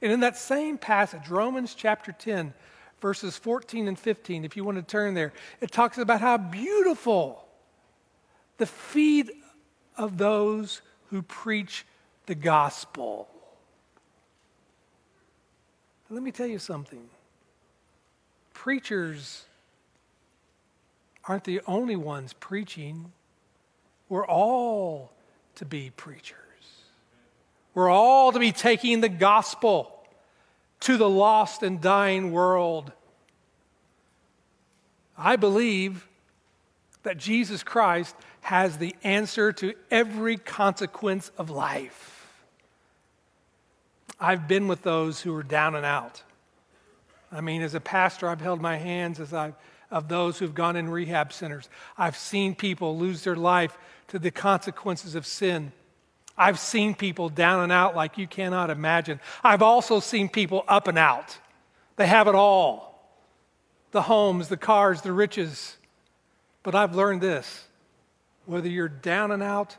And 0.00 0.10
in 0.10 0.20
that 0.20 0.36
same 0.36 0.78
passage, 0.78 1.28
Romans 1.28 1.74
chapter 1.74 2.12
10, 2.12 2.54
verses 3.00 3.36
14 3.36 3.88
and 3.88 3.98
15, 3.98 4.44
if 4.44 4.56
you 4.56 4.64
want 4.64 4.78
to 4.78 4.82
turn 4.82 5.14
there, 5.14 5.32
it 5.60 5.70
talks 5.70 5.98
about 5.98 6.20
how 6.20 6.38
beautiful 6.38 7.44
the 8.58 8.66
feet 8.66 9.30
of 9.96 10.18
those 10.18 10.80
who 11.10 11.22
preach 11.22 11.84
the 12.26 12.34
gospel. 12.34 13.28
Let 16.12 16.22
me 16.22 16.30
tell 16.30 16.46
you 16.46 16.58
something. 16.58 17.08
Preachers 18.52 19.46
aren't 21.24 21.44
the 21.44 21.62
only 21.66 21.96
ones 21.96 22.34
preaching. 22.34 23.12
We're 24.10 24.26
all 24.26 25.10
to 25.54 25.64
be 25.64 25.90
preachers. 25.96 26.36
We're 27.72 27.88
all 27.88 28.30
to 28.30 28.38
be 28.38 28.52
taking 28.52 29.00
the 29.00 29.08
gospel 29.08 30.04
to 30.80 30.98
the 30.98 31.08
lost 31.08 31.62
and 31.62 31.80
dying 31.80 32.30
world. 32.30 32.92
I 35.16 35.36
believe 35.36 36.06
that 37.04 37.16
Jesus 37.16 37.62
Christ 37.62 38.14
has 38.42 38.76
the 38.76 38.94
answer 39.02 39.50
to 39.54 39.72
every 39.90 40.36
consequence 40.36 41.30
of 41.38 41.48
life. 41.48 42.11
I've 44.22 44.46
been 44.48 44.68
with 44.68 44.82
those 44.82 45.20
who 45.20 45.34
are 45.34 45.42
down 45.42 45.74
and 45.74 45.84
out. 45.84 46.22
I 47.30 47.40
mean, 47.40 47.62
as 47.62 47.74
a 47.74 47.80
pastor, 47.80 48.28
I've 48.28 48.40
held 48.40 48.60
my 48.60 48.76
hands 48.76 49.20
as 49.20 49.32
I've 49.32 49.54
of 49.92 50.08
those 50.08 50.38
who've 50.38 50.54
gone 50.54 50.74
in 50.74 50.88
rehab 50.88 51.32
centers. 51.32 51.68
I've 51.96 52.16
seen 52.16 52.54
people 52.54 52.96
lose 52.96 53.22
their 53.22 53.36
life 53.36 53.76
to 54.08 54.18
the 54.18 54.30
consequences 54.30 55.14
of 55.14 55.26
sin. 55.26 55.70
I've 56.36 56.58
seen 56.58 56.94
people 56.94 57.28
down 57.28 57.62
and 57.62 57.70
out 57.70 57.94
like 57.94 58.16
you 58.16 58.26
cannot 58.26 58.70
imagine. 58.70 59.20
I've 59.44 59.62
also 59.62 60.00
seen 60.00 60.30
people 60.30 60.64
up 60.66 60.88
and 60.88 60.98
out. 60.98 61.38
They 61.96 62.06
have 62.06 62.26
it 62.26 62.34
all 62.34 62.90
the 63.90 64.02
homes, 64.02 64.48
the 64.48 64.56
cars, 64.56 65.02
the 65.02 65.12
riches. 65.12 65.76
But 66.62 66.74
I've 66.74 66.96
learned 66.96 67.20
this 67.20 67.66
whether 68.46 68.68
you're 68.68 68.88
down 68.88 69.30
and 69.30 69.42
out 69.42 69.76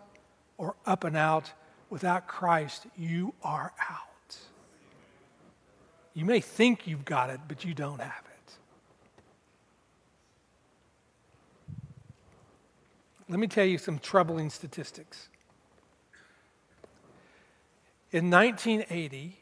or 0.60 0.76
up 0.86 1.04
and 1.04 1.18
out, 1.18 1.52
without 1.90 2.28
Christ, 2.28 2.86
you 2.96 3.34
are 3.44 3.74
out. 3.90 4.13
You 6.14 6.26
may 6.26 6.40
think 6.40 6.86
you've 6.86 7.06
got 7.06 7.30
it, 7.30 7.40
but 7.48 7.66
you 7.66 7.74
don't 7.74 8.00
have 8.00 8.24
it. 8.26 8.54
Let 13.30 13.40
me 13.40 13.48
tell 13.48 13.66
you 13.66 13.78
some 13.78 14.00
troubling 14.00 14.50
statistics. 14.50 15.30
In 18.12 18.30
1980, 18.30 19.40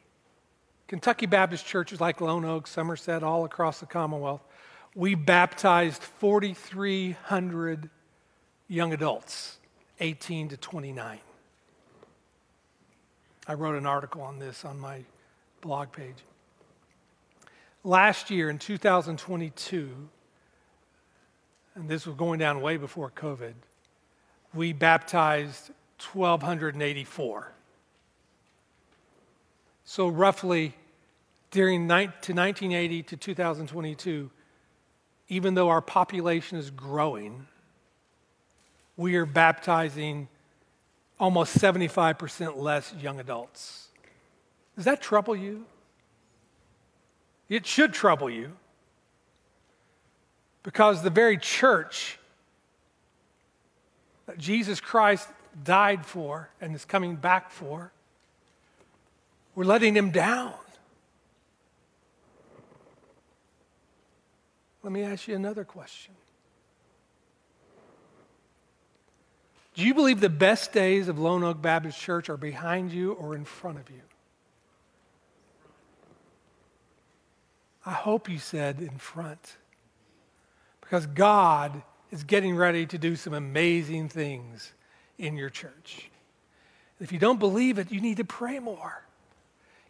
Kentucky 0.88 1.26
Baptist 1.26 1.66
churches 1.66 2.00
like 2.00 2.22
Lone 2.22 2.44
Oak, 2.44 2.66
Somerset, 2.66 3.22
all 3.22 3.44
across 3.44 3.80
the 3.80 3.86
Commonwealth, 3.86 4.42
we 4.94 5.14
baptized 5.14 6.02
4,300 6.02 7.90
young 8.68 8.92
adults, 8.94 9.58
18 10.00 10.48
to 10.48 10.56
29. 10.56 11.18
I 13.46 13.54
wrote 13.54 13.74
an 13.74 13.86
article 13.86 14.22
on 14.22 14.38
this 14.38 14.64
on 14.64 14.78
my 14.78 15.02
blog 15.60 15.92
page. 15.92 16.16
Last 17.84 18.30
year 18.30 18.48
in 18.48 18.58
2022, 18.58 20.08
and 21.74 21.88
this 21.88 22.06
was 22.06 22.14
going 22.14 22.38
down 22.38 22.60
way 22.60 22.76
before 22.76 23.10
COVID, 23.10 23.54
we 24.54 24.72
baptized 24.72 25.70
1,284. 26.12 27.52
So, 29.84 30.08
roughly 30.08 30.74
during 31.50 31.88
to 31.88 31.94
1980 31.94 33.02
to 33.02 33.16
2022, 33.16 34.30
even 35.28 35.54
though 35.54 35.68
our 35.68 35.82
population 35.82 36.58
is 36.58 36.70
growing, 36.70 37.46
we 38.96 39.16
are 39.16 39.26
baptizing 39.26 40.28
almost 41.18 41.58
75% 41.58 42.56
less 42.56 42.94
young 43.00 43.18
adults. 43.18 43.88
Does 44.76 44.84
that 44.84 45.02
trouble 45.02 45.34
you? 45.34 45.66
It 47.52 47.66
should 47.66 47.92
trouble 47.92 48.30
you 48.30 48.52
because 50.62 51.02
the 51.02 51.10
very 51.10 51.36
church 51.36 52.18
that 54.24 54.38
Jesus 54.38 54.80
Christ 54.80 55.28
died 55.62 56.06
for 56.06 56.48
and 56.62 56.74
is 56.74 56.86
coming 56.86 57.14
back 57.14 57.50
for, 57.50 57.92
we're 59.54 59.64
letting 59.64 59.94
him 59.94 60.12
down. 60.12 60.54
Let 64.82 64.90
me 64.90 65.02
ask 65.02 65.28
you 65.28 65.36
another 65.36 65.64
question. 65.64 66.14
Do 69.74 69.84
you 69.84 69.92
believe 69.92 70.20
the 70.20 70.30
best 70.30 70.72
days 70.72 71.06
of 71.06 71.18
Lone 71.18 71.44
Oak 71.44 71.60
Baptist 71.60 72.00
Church 72.00 72.30
are 72.30 72.38
behind 72.38 72.92
you 72.92 73.12
or 73.12 73.34
in 73.34 73.44
front 73.44 73.78
of 73.78 73.90
you? 73.90 74.00
I 77.84 77.92
hope 77.92 78.28
you 78.28 78.38
said 78.38 78.80
in 78.80 78.98
front. 78.98 79.56
Because 80.80 81.06
God 81.06 81.82
is 82.10 82.24
getting 82.24 82.54
ready 82.54 82.86
to 82.86 82.98
do 82.98 83.16
some 83.16 83.32
amazing 83.32 84.08
things 84.08 84.72
in 85.18 85.36
your 85.36 85.50
church. 85.50 86.10
If 87.00 87.10
you 87.10 87.18
don't 87.18 87.40
believe 87.40 87.78
it, 87.78 87.90
you 87.90 88.00
need 88.00 88.18
to 88.18 88.24
pray 88.24 88.58
more. 88.58 89.02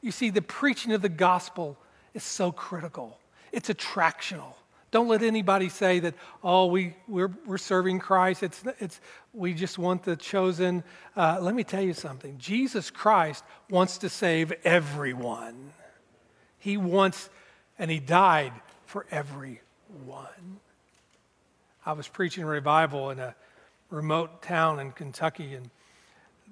You 0.00 0.12
see, 0.12 0.30
the 0.30 0.42
preaching 0.42 0.92
of 0.92 1.02
the 1.02 1.08
gospel 1.08 1.76
is 2.14 2.22
so 2.22 2.52
critical, 2.52 3.18
it's 3.52 3.68
attractional. 3.68 4.54
Don't 4.90 5.08
let 5.08 5.22
anybody 5.22 5.70
say 5.70 6.00
that, 6.00 6.14
oh, 6.44 6.66
we, 6.66 6.94
we're, 7.08 7.30
we're 7.46 7.56
serving 7.56 7.98
Christ. 7.98 8.42
It's, 8.42 8.62
it's, 8.78 9.00
we 9.32 9.54
just 9.54 9.78
want 9.78 10.02
the 10.02 10.16
chosen. 10.16 10.84
Uh, 11.16 11.38
let 11.40 11.54
me 11.54 11.64
tell 11.64 11.80
you 11.80 11.94
something 11.94 12.36
Jesus 12.36 12.90
Christ 12.90 13.42
wants 13.70 13.96
to 13.98 14.10
save 14.10 14.52
everyone. 14.64 15.72
He 16.58 16.76
wants, 16.76 17.30
and 17.82 17.90
He 17.90 17.98
died 17.98 18.52
for 18.86 19.06
everyone. 19.10 19.58
I 21.84 21.94
was 21.94 22.06
preaching 22.06 22.44
a 22.44 22.46
revival 22.46 23.10
in 23.10 23.18
a 23.18 23.34
remote 23.90 24.40
town 24.40 24.78
in 24.78 24.92
Kentucky, 24.92 25.54
and 25.54 25.68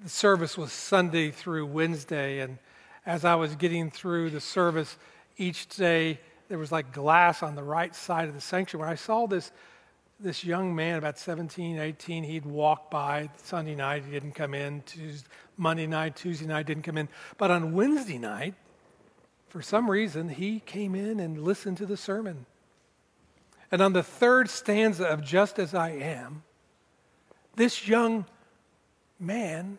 the 0.03 0.09
service 0.09 0.57
was 0.57 0.73
Sunday 0.73 1.31
through 1.31 1.67
Wednesday. 1.67 2.41
And 2.41 2.57
as 3.05 3.23
I 3.23 3.35
was 3.35 3.55
getting 3.55 3.89
through 3.89 4.31
the 4.31 4.41
service 4.41 4.97
each 5.37 5.69
day, 5.69 6.19
there 6.49 6.57
was 6.57 6.69
like 6.69 6.91
glass 6.91 7.43
on 7.43 7.55
the 7.55 7.63
right 7.63 7.95
side 7.95 8.27
of 8.27 8.35
the 8.35 8.41
sanctuary. 8.41 8.91
I 8.91 8.95
saw 8.95 9.25
this, 9.25 9.53
this 10.19 10.43
young 10.43 10.75
man, 10.75 10.97
about 10.97 11.17
17, 11.17 11.79
18. 11.79 12.25
He'd 12.25 12.45
walk 12.45 12.91
by 12.91 13.29
Sunday 13.37 13.75
night. 13.75 14.03
He 14.03 14.11
didn't 14.11 14.33
come 14.33 14.53
in. 14.53 14.81
Tuesday, 14.81 15.29
Monday 15.55 15.87
night, 15.87 16.17
Tuesday 16.17 16.45
night, 16.45 16.65
didn't 16.65 16.83
come 16.83 16.97
in. 16.97 17.07
But 17.37 17.51
on 17.51 17.71
Wednesday 17.71 18.17
night, 18.17 18.55
for 19.51 19.61
some 19.61 19.91
reason, 19.91 20.29
he 20.29 20.61
came 20.61 20.95
in 20.95 21.19
and 21.19 21.43
listened 21.43 21.75
to 21.77 21.85
the 21.85 21.97
sermon. 21.97 22.45
And 23.69 23.81
on 23.81 23.91
the 23.91 24.01
third 24.01 24.49
stanza 24.49 25.05
of 25.05 25.21
Just 25.21 25.59
as 25.59 25.73
I 25.73 25.89
Am, 25.89 26.43
this 27.57 27.85
young 27.85 28.23
man 29.19 29.77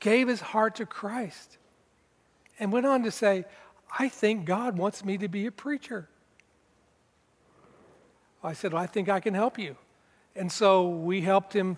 gave 0.00 0.26
his 0.26 0.40
heart 0.40 0.74
to 0.76 0.86
Christ 0.86 1.58
and 2.58 2.72
went 2.72 2.86
on 2.86 3.04
to 3.04 3.12
say, 3.12 3.44
I 3.96 4.08
think 4.08 4.46
God 4.46 4.76
wants 4.76 5.04
me 5.04 5.16
to 5.18 5.28
be 5.28 5.46
a 5.46 5.52
preacher. 5.52 6.08
I 8.42 8.52
said, 8.52 8.72
well, 8.72 8.82
I 8.82 8.86
think 8.86 9.08
I 9.08 9.20
can 9.20 9.34
help 9.34 9.60
you. 9.60 9.76
And 10.34 10.50
so 10.50 10.88
we 10.88 11.20
helped 11.20 11.52
him 11.52 11.76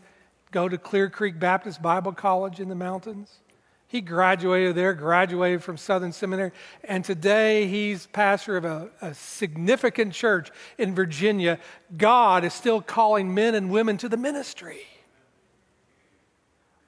go 0.53 0.71
to 0.71 0.79
Clear 0.79 1.11
Creek 1.11 1.39
Baptist 1.39 1.83
Bible 1.83 2.13
College 2.13 2.61
in 2.61 2.71
the 2.71 2.75
mountains. 2.75 3.41
He 3.89 4.03
graduated 4.03 4.75
there, 4.75 4.93
graduated 4.93 5.63
from 5.63 5.79
Southern 5.79 6.13
Seminary, 6.13 6.53
and 6.85 7.03
today 7.03 7.67
he's 7.67 8.07
pastor 8.07 8.59
of 8.59 8.67
a, 8.67 8.91
a, 9.01 9.15
significant 9.15 10.13
church 10.13 10.51
in 10.77 10.95
Virginia. 10.95 11.59
God 11.97 12.45
is 12.45 12.53
still 12.53 12.83
calling 12.83 13.35
men 13.35 13.55
and 13.55 13.71
women 13.71 13.97
to 13.97 14.09
the 14.11 14.19
ministry. 14.19 14.83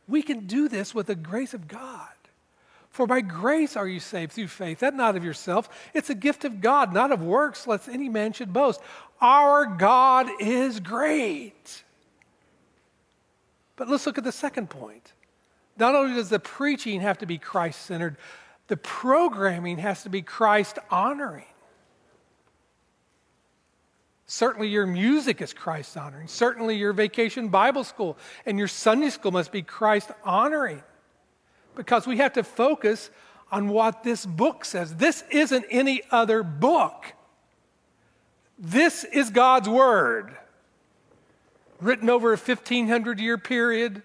We 0.07 0.21
can 0.21 0.47
do 0.47 0.69
this 0.69 0.95
with 0.95 1.07
the 1.07 1.14
grace 1.14 1.54
of 1.54 1.69
God. 1.69 2.09
For 2.90 3.07
by 3.07 3.23
grace 3.23 3.76
are 3.76 3.88
you 3.88 4.00
saved 4.00 4.33
through 4.33 4.49
faith, 4.49 4.80
that 4.80 4.95
not 4.95 5.16
of 5.16 5.25
yourself. 5.25 5.71
It's 5.95 6.11
a 6.11 6.14
gift 6.14 6.45
of 6.45 6.61
God, 6.61 6.92
not 6.92 7.12
of 7.12 7.23
works, 7.23 7.66
lest 7.66 7.88
any 7.88 8.11
man 8.11 8.35
should 8.35 8.52
boast. 8.52 8.80
Our 9.23 9.64
God 9.64 10.28
is 10.38 10.80
great. 10.80 11.83
But 13.76 13.88
let's 13.88 14.04
look 14.04 14.19
at 14.19 14.25
the 14.25 14.33
second 14.33 14.69
point. 14.69 15.14
Not 15.81 15.95
only 15.95 16.15
does 16.15 16.29
the 16.29 16.39
preaching 16.39 17.01
have 17.01 17.19
to 17.19 17.27
be 17.27 17.39
Christ 17.39 17.87
centered, 17.87 18.19
the 18.69 18.77
programming 18.77 19.79
has 19.79 20.03
to 20.03 20.11
be 20.11 20.21
Christ 20.21 20.79
honoring. 20.91 21.47
Certainly, 24.27 24.69
your 24.69 24.87
music 24.87 25.41
is 25.41 25.53
Christ 25.55 25.97
honoring. 25.97 26.29
Certainly, 26.29 26.77
your 26.77 26.93
vacation 26.93 27.49
Bible 27.49 27.83
school 27.83 28.19
and 28.45 28.59
your 28.59 28.69
Sunday 28.69 29.09
school 29.09 29.33
must 29.33 29.51
be 29.51 29.63
Christ 29.63 30.11
honoring 30.23 30.83
because 31.75 32.07
we 32.07 32.19
have 32.19 32.35
to 32.35 32.45
focus 32.45 33.11
on 33.51 33.71
what 33.71 34.05
this 34.05 34.25
book 34.25 34.67
says. 34.67 34.95
This 34.97 35.25
isn't 35.31 35.65
any 35.71 36.03
other 36.11 36.43
book. 36.43 37.07
This 38.59 39.03
is 39.03 39.31
God's 39.31 39.69
Word, 39.69 40.37
written 41.81 42.11
over 42.11 42.35
a 42.35 42.37
1500 42.37 43.19
year 43.19 43.39
period 43.39 44.02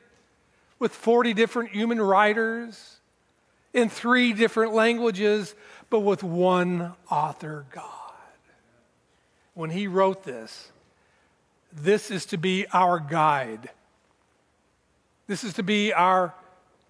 with 0.85 0.93
40 0.93 1.33
different 1.33 1.71
human 1.71 1.99
writers 1.99 2.97
in 3.73 3.89
three 3.89 4.33
different 4.33 4.71
languages, 4.71 5.55
but 5.89 6.01
with 6.01 6.23
one 6.23 6.93
author, 7.09 7.65
God. 7.71 8.13
When 9.55 9.71
he 9.71 9.87
wrote 9.87 10.23
this, 10.23 10.71
this 11.73 12.11
is 12.11 12.27
to 12.27 12.37
be 12.37 12.67
our 12.71 12.99
guide. 12.99 13.71
This 15.25 15.43
is 15.43 15.55
to 15.55 15.63
be 15.63 15.91
our 15.91 16.35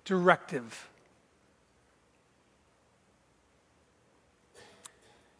directive. 0.03 0.89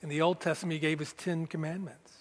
In 0.02 0.08
the 0.08 0.22
Old 0.22 0.39
Testament, 0.39 0.72
he 0.72 0.80
gave 0.80 1.02
us 1.02 1.13
Ten 1.18 1.46
Commandments. 1.46 2.13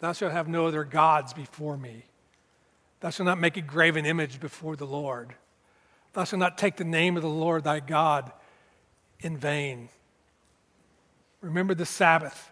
Thou 0.00 0.12
shalt 0.12 0.32
have 0.32 0.48
no 0.48 0.66
other 0.66 0.82
gods 0.82 1.32
before 1.32 1.76
me. 1.76 2.06
Thou 3.00 3.10
shalt 3.10 3.26
not 3.26 3.40
make 3.40 3.56
a 3.56 3.62
graven 3.62 4.04
image 4.04 4.40
before 4.40 4.76
the 4.76 4.86
Lord. 4.86 5.34
Thou 6.12 6.24
shalt 6.24 6.40
not 6.40 6.58
take 6.58 6.76
the 6.76 6.84
name 6.84 7.16
of 7.16 7.22
the 7.22 7.28
Lord 7.28 7.64
thy 7.64 7.80
God 7.80 8.32
in 9.20 9.36
vain. 9.36 9.88
Remember 11.40 11.74
the 11.74 11.86
Sabbath, 11.86 12.50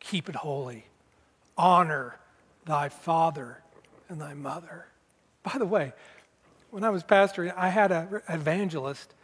keep 0.00 0.28
it 0.28 0.36
holy. 0.36 0.86
Honor 1.56 2.18
thy 2.64 2.88
father 2.88 3.62
and 4.08 4.20
thy 4.20 4.34
mother. 4.34 4.86
By 5.42 5.58
the 5.58 5.66
way, 5.66 5.92
when 6.70 6.82
I 6.82 6.90
was 6.90 7.04
pastoring, 7.04 7.54
I 7.56 7.68
had 7.68 7.92
an 7.92 8.20
evangelist 8.28 9.14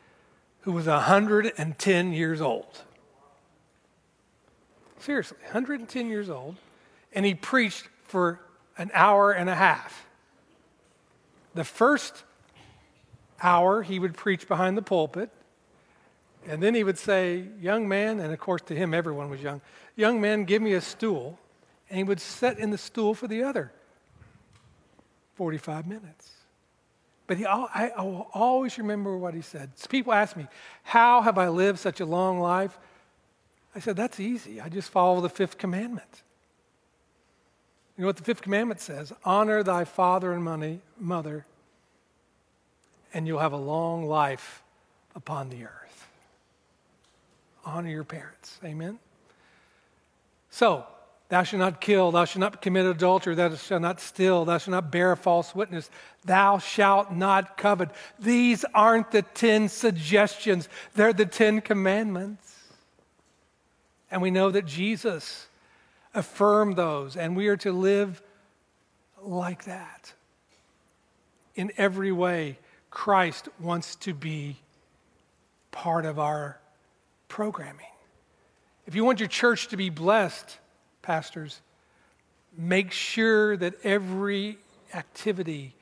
who 0.60 0.72
was 0.72 0.86
110 0.86 2.12
years 2.12 2.40
old. 2.40 2.82
Seriously, 5.00 5.38
110 5.42 6.08
years 6.08 6.30
old. 6.30 6.56
And 7.12 7.26
he 7.26 7.34
preached 7.34 7.88
for 8.04 8.40
an 8.78 8.90
hour 8.94 9.32
and 9.32 9.50
a 9.50 9.54
half. 9.54 10.06
The 11.54 11.64
first 11.64 12.24
hour, 13.42 13.82
he 13.82 13.98
would 13.98 14.14
preach 14.14 14.48
behind 14.48 14.76
the 14.76 14.82
pulpit. 14.82 15.30
And 16.46 16.62
then 16.62 16.74
he 16.74 16.84
would 16.84 16.98
say, 16.98 17.44
Young 17.60 17.88
man, 17.88 18.20
and 18.20 18.32
of 18.32 18.38
course 18.38 18.62
to 18.62 18.74
him 18.74 18.94
everyone 18.94 19.30
was 19.30 19.40
young, 19.40 19.60
Young 19.96 20.20
man, 20.20 20.44
give 20.44 20.62
me 20.62 20.72
a 20.72 20.80
stool. 20.80 21.38
And 21.88 21.98
he 21.98 22.04
would 22.04 22.20
sit 22.20 22.58
in 22.58 22.70
the 22.70 22.78
stool 22.78 23.14
for 23.14 23.28
the 23.28 23.42
other 23.42 23.70
45 25.34 25.86
minutes. 25.86 26.30
But 27.26 27.36
he, 27.36 27.46
I, 27.46 27.92
I 27.96 28.02
will 28.02 28.28
always 28.32 28.78
remember 28.78 29.16
what 29.16 29.34
he 29.34 29.42
said. 29.42 29.70
People 29.88 30.12
ask 30.12 30.36
me, 30.36 30.46
How 30.82 31.22
have 31.22 31.38
I 31.38 31.48
lived 31.48 31.78
such 31.78 32.00
a 32.00 32.06
long 32.06 32.40
life? 32.40 32.78
I 33.74 33.80
said, 33.80 33.96
That's 33.96 34.18
easy. 34.18 34.60
I 34.60 34.68
just 34.68 34.90
follow 34.90 35.20
the 35.20 35.28
fifth 35.28 35.58
commandment. 35.58 36.22
You 38.02 38.06
know 38.06 38.08
what 38.08 38.16
the 38.16 38.24
fifth 38.24 38.42
commandment 38.42 38.80
says? 38.80 39.12
Honor 39.24 39.62
thy 39.62 39.84
father 39.84 40.32
and 40.32 40.42
money, 40.42 40.80
mother, 40.98 41.46
and 43.14 43.28
you'll 43.28 43.38
have 43.38 43.52
a 43.52 43.56
long 43.56 44.06
life 44.06 44.64
upon 45.14 45.50
the 45.50 45.62
earth. 45.62 46.08
Honor 47.64 47.90
your 47.90 48.02
parents. 48.02 48.58
Amen? 48.64 48.98
So, 50.50 50.84
Thou 51.28 51.44
shalt 51.44 51.60
not 51.60 51.80
kill, 51.80 52.10
thou 52.10 52.24
shalt 52.24 52.40
not 52.40 52.60
commit 52.60 52.86
adultery, 52.86 53.36
thou 53.36 53.54
shalt 53.54 53.80
not 53.80 54.00
steal, 54.00 54.44
thou 54.44 54.58
shalt 54.58 54.72
not 54.72 54.90
bear 54.90 55.14
false 55.14 55.54
witness, 55.54 55.88
thou 56.24 56.58
shalt 56.58 57.12
not 57.12 57.56
covet. 57.56 57.88
These 58.18 58.64
aren't 58.74 59.12
the 59.12 59.22
10 59.22 59.68
suggestions, 59.68 60.68
they're 60.94 61.12
the 61.12 61.24
10 61.24 61.60
commandments. 61.60 62.54
And 64.10 64.20
we 64.20 64.32
know 64.32 64.50
that 64.50 64.66
Jesus 64.66 65.46
affirmed 66.14 66.76
those, 66.76 67.16
and 67.16 67.36
we 67.36 67.48
are 67.48 67.56
to 67.58 67.72
live 67.72 68.22
like 69.20 69.64
that. 69.64 70.12
In 71.54 71.72
every 71.76 72.12
way, 72.12 72.58
Christ 72.90 73.48
wants 73.58 73.96
to 73.96 74.14
be 74.14 74.56
part 75.70 76.04
of 76.04 76.18
our 76.18 76.58
programming. 77.28 77.86
If 78.86 78.94
you 78.94 79.04
want 79.04 79.20
your 79.20 79.28
church 79.28 79.68
to 79.68 79.76
be 79.76 79.90
blessed, 79.90 80.58
pastors, 81.02 81.60
make 82.56 82.92
sure 82.92 83.56
that 83.56 83.74
every 83.84 84.58
activity 84.92 85.74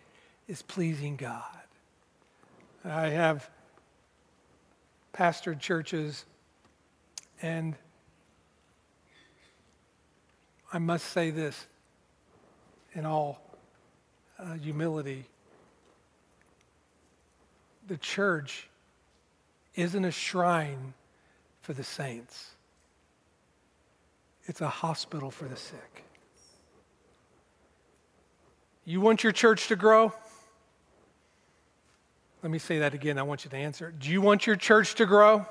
is 0.46 0.62
pleasing 0.62 1.16
God. 1.16 1.42
I 2.84 3.08
have 3.08 3.48
pastored 5.12 5.60
churches, 5.60 6.24
and 7.42 7.74
I 10.72 10.78
must 10.78 11.06
say 11.06 11.30
this 11.30 11.66
in 12.94 13.06
all 13.06 13.40
uh, 14.38 14.54
humility 14.54 15.26
the 17.90 17.96
church 17.96 18.68
isn't 19.74 20.04
a 20.04 20.12
shrine 20.12 20.94
for 21.61 21.72
the 21.72 21.83
saints. 21.83 22.52
It's 24.44 24.61
a 24.61 24.68
hospital 24.68 25.33
for 25.33 25.46
the 25.46 25.56
sick. 25.56 26.04
You 28.85 29.00
want 29.00 29.24
your 29.24 29.33
church 29.33 29.66
to 29.68 29.76
grow? 29.76 30.14
Let 32.44 32.52
me 32.52 32.61
say 32.61 32.78
that 32.78 32.94
again. 32.94 33.18
I 33.18 33.24
want 33.24 33.44
you 33.44 33.50
to 33.50 33.56
answer. 33.56 33.92
Do 33.98 34.09
you 34.09 34.20
want 34.20 34.46
your 34.46 34.56
church 34.56 34.94
to 34.94 35.04
grow? 35.04 35.38
Yes. 35.38 35.46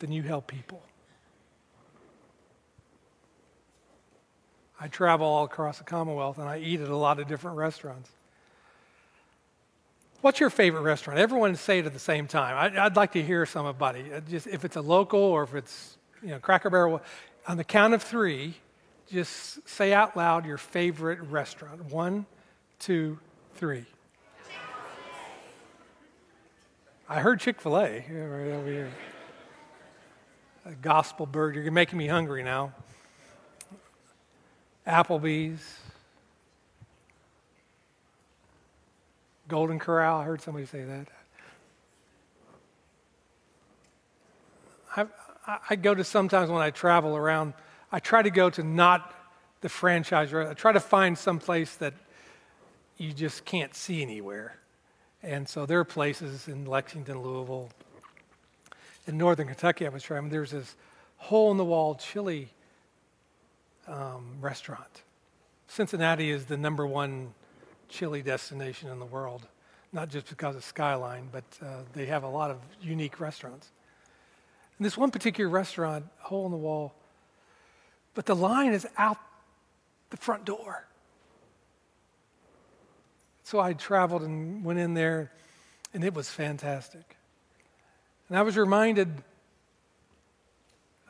Then 0.00 0.10
you 0.10 0.22
help 0.22 0.48
people. 0.48 0.82
I 4.84 4.88
travel 4.88 5.26
all 5.26 5.44
across 5.44 5.78
the 5.78 5.84
Commonwealth 5.84 6.36
and 6.36 6.46
I 6.46 6.58
eat 6.58 6.78
at 6.82 6.90
a 6.90 6.96
lot 6.96 7.18
of 7.18 7.26
different 7.26 7.56
restaurants. 7.56 8.10
What's 10.20 10.40
your 10.40 10.50
favorite 10.50 10.82
restaurant? 10.82 11.18
Everyone 11.18 11.56
say 11.56 11.78
it 11.78 11.86
at 11.86 11.94
the 11.94 11.98
same 11.98 12.26
time. 12.26 12.76
I, 12.78 12.84
would 12.84 12.94
like 12.94 13.12
to 13.12 13.22
hear 13.22 13.46
somebody. 13.46 14.04
Just 14.28 14.46
if 14.46 14.62
it's 14.62 14.76
a 14.76 14.82
local 14.82 15.20
or 15.20 15.44
if 15.44 15.54
it's 15.54 15.96
you 16.22 16.28
know 16.28 16.38
Cracker 16.38 16.68
Barrel. 16.68 17.00
On 17.46 17.56
the 17.56 17.64
count 17.64 17.94
of 17.94 18.02
three, 18.02 18.56
just 19.10 19.66
say 19.66 19.94
out 19.94 20.18
loud 20.18 20.44
your 20.44 20.58
favorite 20.58 21.20
restaurant. 21.30 21.82
One, 21.86 22.26
two, 22.78 23.18
three. 23.54 23.86
I 27.08 27.20
heard 27.20 27.40
Chick 27.40 27.58
Fil 27.58 27.78
A 27.78 28.04
right 28.06 28.52
over 28.52 28.68
here. 28.68 28.92
A 30.66 30.72
gospel 30.74 31.24
bird. 31.24 31.54
You're 31.54 31.72
making 31.72 31.98
me 31.98 32.06
hungry 32.06 32.42
now. 32.42 32.74
Applebee's. 34.86 35.78
Golden 39.48 39.78
Corral. 39.78 40.20
I 40.20 40.24
heard 40.24 40.40
somebody 40.40 40.66
say 40.66 40.84
that. 40.84 41.06
I, 44.96 45.58
I 45.70 45.76
go 45.76 45.94
to 45.94 46.04
sometimes 46.04 46.50
when 46.50 46.62
I 46.62 46.70
travel 46.70 47.16
around, 47.16 47.52
I 47.92 48.00
try 48.00 48.22
to 48.22 48.30
go 48.30 48.48
to 48.50 48.62
not 48.62 49.12
the 49.60 49.68
franchise. 49.68 50.32
I 50.32 50.54
try 50.54 50.72
to 50.72 50.80
find 50.80 51.16
some 51.16 51.38
place 51.38 51.76
that 51.76 51.94
you 52.96 53.12
just 53.12 53.44
can't 53.44 53.74
see 53.74 54.02
anywhere. 54.02 54.56
And 55.22 55.48
so 55.48 55.66
there 55.66 55.78
are 55.80 55.84
places 55.84 56.48
in 56.48 56.66
Lexington, 56.66 57.20
Louisville, 57.20 57.70
in 59.06 59.18
northern 59.18 59.46
Kentucky, 59.46 59.86
I 59.86 59.90
was 59.90 60.02
trying, 60.02 60.28
there's 60.28 60.52
this 60.52 60.76
hole 61.16 61.50
in 61.50 61.56
the 61.56 61.64
wall 61.64 61.94
chili 61.94 62.48
um, 63.88 64.36
restaurant. 64.40 65.02
Cincinnati 65.68 66.30
is 66.30 66.44
the 66.44 66.56
number 66.56 66.86
one 66.86 67.34
chili 67.88 68.22
destination 68.22 68.90
in 68.90 68.98
the 68.98 69.06
world, 69.06 69.46
not 69.92 70.08
just 70.08 70.28
because 70.28 70.56
of 70.56 70.64
Skyline, 70.64 71.28
but 71.30 71.44
uh, 71.62 71.82
they 71.92 72.06
have 72.06 72.22
a 72.22 72.28
lot 72.28 72.50
of 72.50 72.58
unique 72.82 73.20
restaurants. 73.20 73.70
And 74.78 74.84
this 74.84 74.96
one 74.96 75.10
particular 75.10 75.48
restaurant, 75.48 76.06
hole 76.18 76.46
in 76.46 76.50
the 76.50 76.58
wall, 76.58 76.94
but 78.14 78.26
the 78.26 78.34
line 78.36 78.72
is 78.72 78.86
out 78.98 79.18
the 80.10 80.16
front 80.16 80.44
door. 80.44 80.86
So 83.44 83.60
I 83.60 83.74
traveled 83.74 84.22
and 84.22 84.64
went 84.64 84.78
in 84.78 84.94
there, 84.94 85.30
and 85.92 86.02
it 86.02 86.14
was 86.14 86.28
fantastic. 86.30 87.16
And 88.28 88.38
I 88.38 88.42
was 88.42 88.56
reminded 88.56 89.22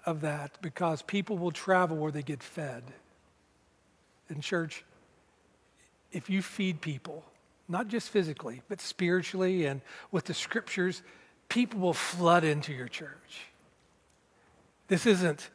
of 0.07 0.21
that 0.23 0.59
because 0.61 1.03
people 1.03 1.39
will 1.39 1.51
travel 1.51 1.97
where 1.97 2.13
they 2.13 2.23
get 2.23 2.43
fed. 2.43 2.83
In 4.29 4.41
church, 4.41 4.85
if 6.13 6.31
you 6.31 6.43
feed 6.43 6.81
people, 6.81 7.25
not 7.69 7.89
just 7.89 8.09
physically, 8.09 8.63
but 8.69 8.81
spiritually 8.81 9.67
and 9.67 9.81
with 10.11 10.25
the 10.25 10.35
scriptures, 10.35 11.03
people 11.49 11.81
will 11.81 11.95
flood 11.95 12.45
into 12.45 12.73
your 12.73 12.89
church. 12.89 13.47
This 14.89 15.07
isn't 15.07 15.51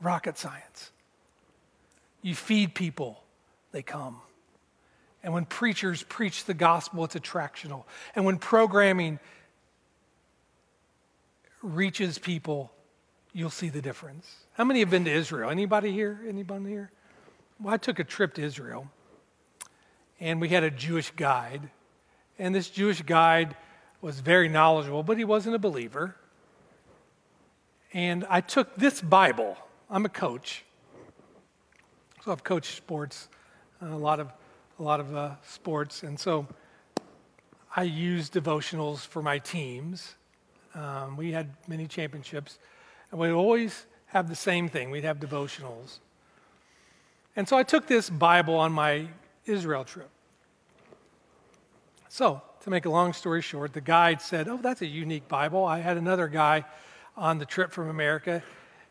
rocket 0.00 0.38
science. 0.38 0.90
You 2.22 2.34
feed 2.34 2.74
people, 2.74 3.22
they 3.72 3.82
come. 3.82 4.20
And 5.22 5.32
when 5.32 5.44
preachers 5.44 6.02
preach 6.04 6.44
the 6.44 6.54
gospel, 6.54 7.04
it's 7.04 7.14
attractional. 7.14 7.84
And 8.14 8.24
when 8.24 8.38
programming 8.38 9.18
reaches 11.62 12.18
people, 12.18 12.70
you'll 13.32 13.50
see 13.50 13.68
the 13.68 13.82
difference. 13.82 14.26
How 14.54 14.64
many 14.64 14.80
have 14.80 14.90
been 14.90 15.04
to 15.04 15.10
Israel? 15.10 15.50
Anybody 15.50 15.92
here? 15.92 16.20
Anybody 16.26 16.68
here? 16.68 16.90
Well, 17.60 17.74
I 17.74 17.76
took 17.76 17.98
a 17.98 18.04
trip 18.04 18.34
to 18.34 18.42
Israel, 18.42 18.88
and 20.20 20.40
we 20.40 20.48
had 20.48 20.64
a 20.64 20.70
Jewish 20.70 21.10
guide. 21.10 21.70
And 22.38 22.54
this 22.54 22.70
Jewish 22.70 23.02
guide 23.02 23.56
was 24.00 24.20
very 24.20 24.48
knowledgeable, 24.48 25.02
but 25.02 25.18
he 25.18 25.24
wasn't 25.24 25.56
a 25.56 25.58
believer. 25.58 26.14
And 27.92 28.24
I 28.28 28.40
took 28.40 28.76
this 28.76 29.00
Bible. 29.00 29.56
I'm 29.90 30.04
a 30.04 30.10
coach, 30.10 30.64
so 32.24 32.30
I've 32.30 32.44
coached 32.44 32.76
sports, 32.76 33.28
a 33.80 33.86
lot 33.86 34.20
of, 34.20 34.30
a 34.78 34.82
lot 34.82 35.00
of 35.00 35.16
uh, 35.16 35.30
sports, 35.46 36.02
and 36.02 36.18
so 36.18 36.46
I 37.74 37.84
use 37.84 38.28
devotionals 38.28 38.98
for 38.98 39.22
my 39.22 39.38
teams. 39.38 40.14
Um, 40.74 41.16
we 41.16 41.32
had 41.32 41.48
many 41.66 41.86
championships, 41.86 42.58
and 43.10 43.20
we'd 43.20 43.30
always 43.30 43.86
have 44.06 44.28
the 44.28 44.34
same 44.34 44.68
thing. 44.68 44.90
We'd 44.90 45.04
have 45.04 45.18
devotionals. 45.18 45.98
And 47.36 47.48
so 47.48 47.56
I 47.56 47.62
took 47.62 47.86
this 47.86 48.10
Bible 48.10 48.56
on 48.56 48.72
my 48.72 49.08
Israel 49.46 49.84
trip. 49.84 50.10
So, 52.08 52.42
to 52.62 52.70
make 52.70 52.84
a 52.84 52.90
long 52.90 53.12
story 53.12 53.42
short, 53.42 53.72
the 53.72 53.80
guide 53.80 54.20
said, 54.20 54.48
Oh, 54.48 54.56
that's 54.56 54.82
a 54.82 54.86
unique 54.86 55.28
Bible. 55.28 55.64
I 55.64 55.78
had 55.78 55.96
another 55.96 56.26
guy 56.28 56.64
on 57.16 57.38
the 57.38 57.46
trip 57.46 57.70
from 57.70 57.88
America. 57.88 58.42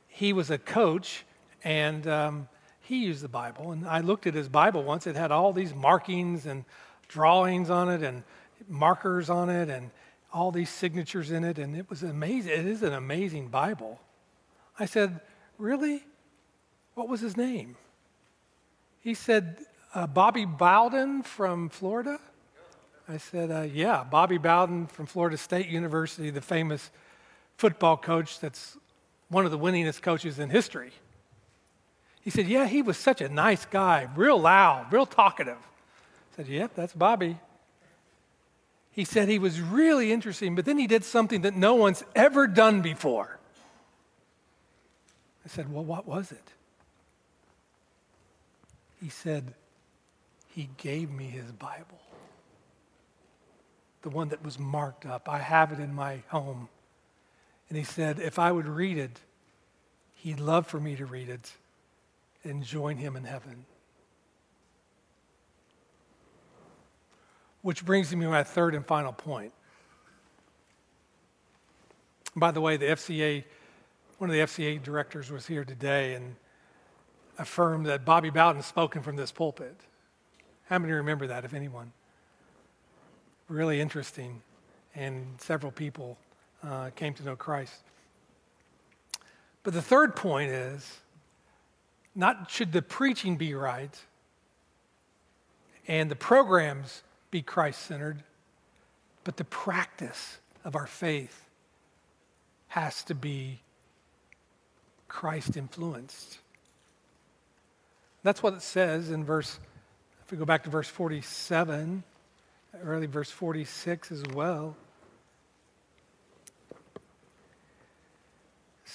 He 0.07 0.33
was 0.33 0.49
a 0.49 0.57
coach, 0.57 1.25
and 1.63 2.07
um, 2.07 2.47
he 2.81 3.05
used 3.05 3.21
the 3.21 3.27
Bible. 3.27 3.71
And 3.71 3.87
I 3.87 3.99
looked 3.99 4.27
at 4.27 4.33
his 4.33 4.47
Bible 4.47 4.83
once. 4.83 5.07
It 5.07 5.15
had 5.15 5.31
all 5.31 5.51
these 5.51 5.73
markings 5.73 6.45
and 6.45 6.63
drawings 7.07 7.69
on 7.69 7.89
it, 7.89 8.01
and 8.01 8.23
markers 8.69 9.29
on 9.29 9.49
it, 9.49 9.69
and 9.69 9.91
all 10.33 10.51
these 10.51 10.69
signatures 10.69 11.31
in 11.31 11.43
it. 11.43 11.57
And 11.57 11.75
it 11.75 11.89
was 11.89 12.03
amazing. 12.03 12.53
It 12.53 12.65
is 12.65 12.83
an 12.83 12.93
amazing 12.93 13.47
Bible. 13.49 13.99
I 14.79 14.85
said, 14.85 15.19
Really? 15.57 16.03
What 16.93 17.09
was 17.09 17.21
his 17.21 17.37
name? 17.37 17.75
He 18.99 19.13
said, 19.13 19.59
uh, 19.93 20.07
Bobby 20.07 20.45
Bowden 20.45 21.23
from 21.23 21.69
Florida. 21.69 22.19
I 23.07 23.17
said, 23.17 23.51
uh, 23.51 23.61
Yeah, 23.61 24.03
Bobby 24.03 24.37
Bowden 24.37 24.87
from 24.87 25.05
Florida 25.05 25.37
State 25.37 25.67
University, 25.67 26.29
the 26.29 26.41
famous 26.41 26.91
football 27.57 27.97
coach 27.97 28.39
that's 28.39 28.77
one 29.29 29.45
of 29.45 29.51
the 29.51 29.57
winningest 29.59 30.01
coaches 30.01 30.39
in 30.39 30.49
history. 30.49 30.91
He 32.21 32.29
said, 32.29 32.47
Yeah, 32.47 32.67
he 32.67 32.81
was 32.81 32.97
such 32.97 33.21
a 33.21 33.29
nice 33.29 33.65
guy, 33.65 34.07
real 34.15 34.39
loud, 34.39 34.91
real 34.91 35.05
talkative. 35.05 35.57
I 35.57 36.35
said, 36.35 36.47
Yep, 36.47 36.71
that's 36.75 36.93
Bobby. 36.93 37.37
He 38.91 39.05
said 39.05 39.29
he 39.29 39.37
was 39.39 39.61
really 39.61 40.11
interesting, 40.11 40.55
but 40.55 40.65
then 40.65 40.79
he 40.79 40.87
did 40.87 41.03
something 41.03 41.41
that 41.41 41.55
no 41.55 41.75
one's 41.75 42.03
ever 42.15 42.47
done 42.47 42.81
before. 42.81 43.36
I 45.47 45.49
said, 45.49 45.71
Well, 45.71 45.85
what 45.85 46.05
was 46.05 46.33
it? 46.33 46.51
He 49.01 49.07
said, 49.07 49.53
He 50.49 50.67
gave 50.75 51.09
me 51.09 51.27
his 51.27 51.53
Bible, 51.53 52.01
the 54.01 54.09
one 54.09 54.27
that 54.27 54.43
was 54.43 54.59
marked 54.59 55.05
up. 55.05 55.29
I 55.29 55.37
have 55.37 55.71
it 55.71 55.79
in 55.79 55.93
my 55.93 56.21
home. 56.27 56.67
And 57.69 57.77
he 57.77 57.85
said, 57.85 58.19
if 58.19 58.39
I 58.39 58.51
would 58.51 58.67
read 58.67 58.97
it, 58.97 59.19
he'd 60.15 60.39
love 60.39 60.67
for 60.67 60.79
me 60.79 60.95
to 60.97 61.05
read 61.05 61.29
it 61.29 61.51
and 62.43 62.63
join 62.63 62.97
him 62.97 63.15
in 63.15 63.23
heaven. 63.23 63.65
Which 67.61 67.85
brings 67.85 68.13
me 68.13 68.25
to 68.25 68.31
my 68.31 68.43
third 68.43 68.75
and 68.75 68.85
final 68.85 69.13
point. 69.13 69.53
By 72.35 72.51
the 72.51 72.61
way, 72.61 72.77
the 72.77 72.85
FCA, 72.85 73.43
one 74.17 74.29
of 74.29 74.35
the 74.35 74.41
FCA 74.41 74.81
directors 74.81 75.31
was 75.31 75.45
here 75.45 75.63
today 75.63 76.15
and 76.15 76.35
affirmed 77.37 77.85
that 77.85 78.03
Bobby 78.03 78.31
Bowden 78.31 78.63
spoken 78.63 79.03
from 79.03 79.15
this 79.15 79.31
pulpit. 79.31 79.75
How 80.65 80.79
many 80.79 80.93
remember 80.93 81.27
that, 81.27 81.45
if 81.45 81.53
anyone? 81.53 81.91
Really 83.47 83.79
interesting. 83.79 84.41
And 84.95 85.39
several 85.39 85.71
people 85.71 86.17
uh, 86.63 86.89
came 86.95 87.13
to 87.13 87.23
know 87.23 87.35
Christ. 87.35 87.83
But 89.61 89.73
the 89.73 89.81
third 89.81 90.15
point 90.15 90.49
is 90.49 90.99
not 92.15 92.49
should 92.49 92.71
the 92.71 92.81
preaching 92.81 93.37
be 93.37 93.53
right 93.53 93.95
and 95.87 96.09
the 96.09 96.15
programs 96.15 97.03
be 97.29 97.41
Christ 97.41 97.83
centered, 97.83 98.23
but 99.23 99.37
the 99.37 99.43
practice 99.43 100.39
of 100.65 100.75
our 100.75 100.87
faith 100.87 101.45
has 102.69 103.03
to 103.03 103.13
be 103.13 103.59
Christ 105.07 105.57
influenced. 105.57 106.39
That's 108.23 108.43
what 108.43 108.53
it 108.53 108.61
says 108.61 109.09
in 109.09 109.23
verse, 109.23 109.59
if 110.25 110.31
we 110.31 110.37
go 110.37 110.45
back 110.45 110.63
to 110.63 110.69
verse 110.69 110.87
47, 110.87 112.03
early 112.83 113.07
verse 113.07 113.31
46 113.31 114.11
as 114.11 114.23
well. 114.33 114.75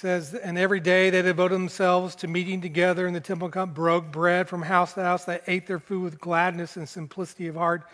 says, 0.03 0.35
and 0.35 0.59
every 0.59 0.81
day 0.81 1.11
they 1.11 1.23
devoted 1.23 1.55
themselves 1.55 2.17
to 2.17 2.27
meeting 2.27 2.61
together 2.61 3.07
in 3.07 3.15
the 3.15 3.21
temple, 3.21 3.49
broke 3.67 4.11
bread 4.11 4.49
from 4.49 4.61
house 4.61 4.95
to 4.95 5.01
house. 5.01 5.25
They 5.25 5.39
ate 5.47 5.69
their 5.69 5.79
food 5.79 6.03
with 6.03 6.21
gladness 6.21 6.77
and 6.77 6.89
simplicity 6.89 7.47
of 7.47 7.55
heart, 7.55 7.85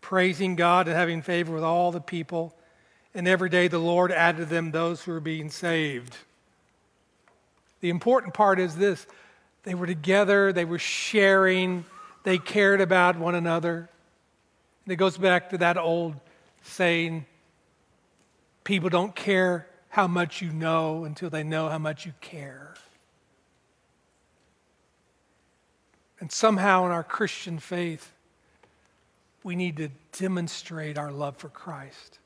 praising 0.00 0.54
God 0.54 0.86
and 0.86 0.96
having 0.96 1.22
favor 1.22 1.52
with 1.52 1.64
all 1.64 1.90
the 1.90 2.00
people. 2.00 2.54
And 3.14 3.26
every 3.26 3.48
day 3.48 3.66
the 3.66 3.80
Lord 3.80 4.12
added 4.12 4.38
to 4.38 4.44
them 4.44 4.70
those 4.70 5.02
who 5.02 5.10
were 5.10 5.18
being 5.18 5.50
saved. 5.50 6.16
The 7.80 7.90
important 7.90 8.34
part 8.34 8.60
is 8.60 8.76
this 8.76 9.06
they 9.62 9.74
were 9.74 9.86
together, 9.86 10.52
they 10.52 10.64
were 10.64 10.78
sharing, 10.78 11.84
they 12.24 12.38
cared 12.38 12.80
about 12.80 13.18
one 13.18 13.34
another. 13.34 13.88
And 14.84 14.92
it 14.92 14.96
goes 14.96 15.18
back 15.18 15.50
to 15.50 15.58
that 15.58 15.76
old 15.76 16.16
saying 16.62 17.26
people 18.64 18.88
don't 18.88 19.14
care 19.14 19.66
how 19.88 20.06
much 20.06 20.40
you 20.40 20.50
know 20.50 21.04
until 21.04 21.30
they 21.30 21.42
know 21.42 21.68
how 21.68 21.78
much 21.78 22.06
you 22.06 22.12
care. 22.20 22.74
And 26.20 26.30
somehow 26.30 26.84
in 26.86 26.92
our 26.92 27.02
Christian 27.02 27.58
faith, 27.58 28.12
we 29.42 29.56
need 29.56 29.78
to 29.78 29.88
demonstrate 30.18 30.98
our 30.98 31.10
love 31.10 31.36
for 31.38 31.48
Christ. 31.48 32.18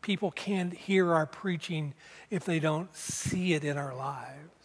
People 0.00 0.30
can't 0.30 0.72
hear 0.72 1.12
our 1.14 1.26
preaching 1.26 1.94
if 2.30 2.44
they 2.44 2.58
don't 2.58 2.94
see 2.96 3.52
it 3.52 3.64
in 3.64 3.76
our 3.76 3.94
lives. 3.94 4.61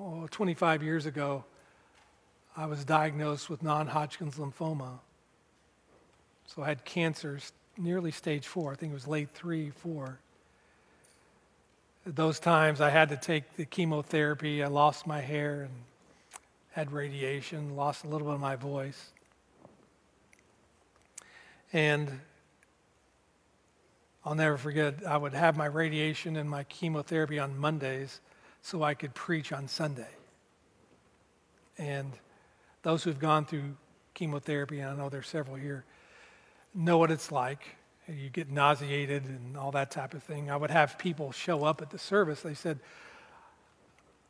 Oh, 0.00 0.28
25 0.30 0.84
years 0.84 1.06
ago, 1.06 1.44
I 2.56 2.66
was 2.66 2.84
diagnosed 2.84 3.50
with 3.50 3.64
non 3.64 3.88
Hodgkin's 3.88 4.36
lymphoma. 4.36 5.00
So 6.46 6.62
I 6.62 6.68
had 6.68 6.84
cancer, 6.84 7.40
nearly 7.76 8.12
stage 8.12 8.46
four. 8.46 8.70
I 8.70 8.76
think 8.76 8.92
it 8.92 8.94
was 8.94 9.08
late 9.08 9.30
three, 9.34 9.70
four. 9.70 10.20
At 12.06 12.14
those 12.14 12.38
times, 12.38 12.80
I 12.80 12.90
had 12.90 13.08
to 13.08 13.16
take 13.16 13.56
the 13.56 13.64
chemotherapy. 13.64 14.62
I 14.62 14.68
lost 14.68 15.04
my 15.04 15.20
hair 15.20 15.62
and 15.62 15.72
had 16.70 16.92
radiation, 16.92 17.74
lost 17.74 18.04
a 18.04 18.08
little 18.08 18.28
bit 18.28 18.34
of 18.34 18.40
my 18.40 18.54
voice. 18.54 19.10
And 21.72 22.20
I'll 24.24 24.36
never 24.36 24.58
forget, 24.58 25.04
I 25.04 25.16
would 25.16 25.34
have 25.34 25.56
my 25.56 25.66
radiation 25.66 26.36
and 26.36 26.48
my 26.48 26.62
chemotherapy 26.64 27.40
on 27.40 27.58
Mondays 27.58 28.20
so 28.62 28.82
I 28.82 28.94
could 28.94 29.14
preach 29.14 29.52
on 29.52 29.68
Sunday. 29.68 30.10
And 31.78 32.12
those 32.82 33.04
who've 33.04 33.18
gone 33.18 33.44
through 33.44 33.76
chemotherapy, 34.14 34.80
and 34.80 34.90
I 34.90 34.96
know 34.96 35.08
there's 35.08 35.28
several 35.28 35.56
here, 35.56 35.84
know 36.74 36.98
what 36.98 37.10
it's 37.10 37.30
like. 37.30 37.76
You 38.08 38.30
get 38.30 38.50
nauseated 38.50 39.24
and 39.24 39.56
all 39.56 39.70
that 39.72 39.90
type 39.90 40.14
of 40.14 40.22
thing. 40.22 40.50
I 40.50 40.56
would 40.56 40.70
have 40.70 40.98
people 40.98 41.30
show 41.30 41.64
up 41.64 41.82
at 41.82 41.90
the 41.90 41.98
service. 41.98 42.40
They 42.40 42.54
said, 42.54 42.80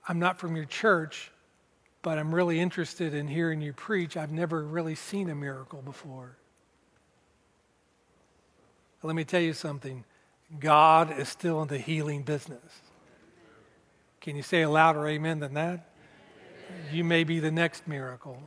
I'm 0.08 0.18
not 0.18 0.38
from 0.38 0.56
your 0.56 0.64
church, 0.64 1.30
but 2.02 2.18
I'm 2.18 2.34
really 2.34 2.58
interested 2.60 3.14
in 3.14 3.28
hearing 3.28 3.60
you 3.60 3.72
preach. 3.72 4.16
I've 4.16 4.32
never 4.32 4.62
really 4.62 4.94
seen 4.94 5.30
a 5.30 5.34
miracle 5.34 5.82
before. 5.82 6.36
Let 9.02 9.14
me 9.14 9.24
tell 9.24 9.40
you 9.40 9.52
something 9.52 10.04
God 10.58 11.16
is 11.16 11.28
still 11.28 11.62
in 11.62 11.68
the 11.68 11.78
healing 11.78 12.22
business. 12.22 12.82
Can 14.20 14.36
you 14.36 14.42
say 14.42 14.62
a 14.62 14.70
louder 14.70 15.06
amen 15.06 15.40
than 15.40 15.54
that? 15.54 15.88
You 16.92 17.04
may 17.04 17.24
be 17.24 17.40
the 17.40 17.50
next 17.50 17.86
miracle. 17.88 18.42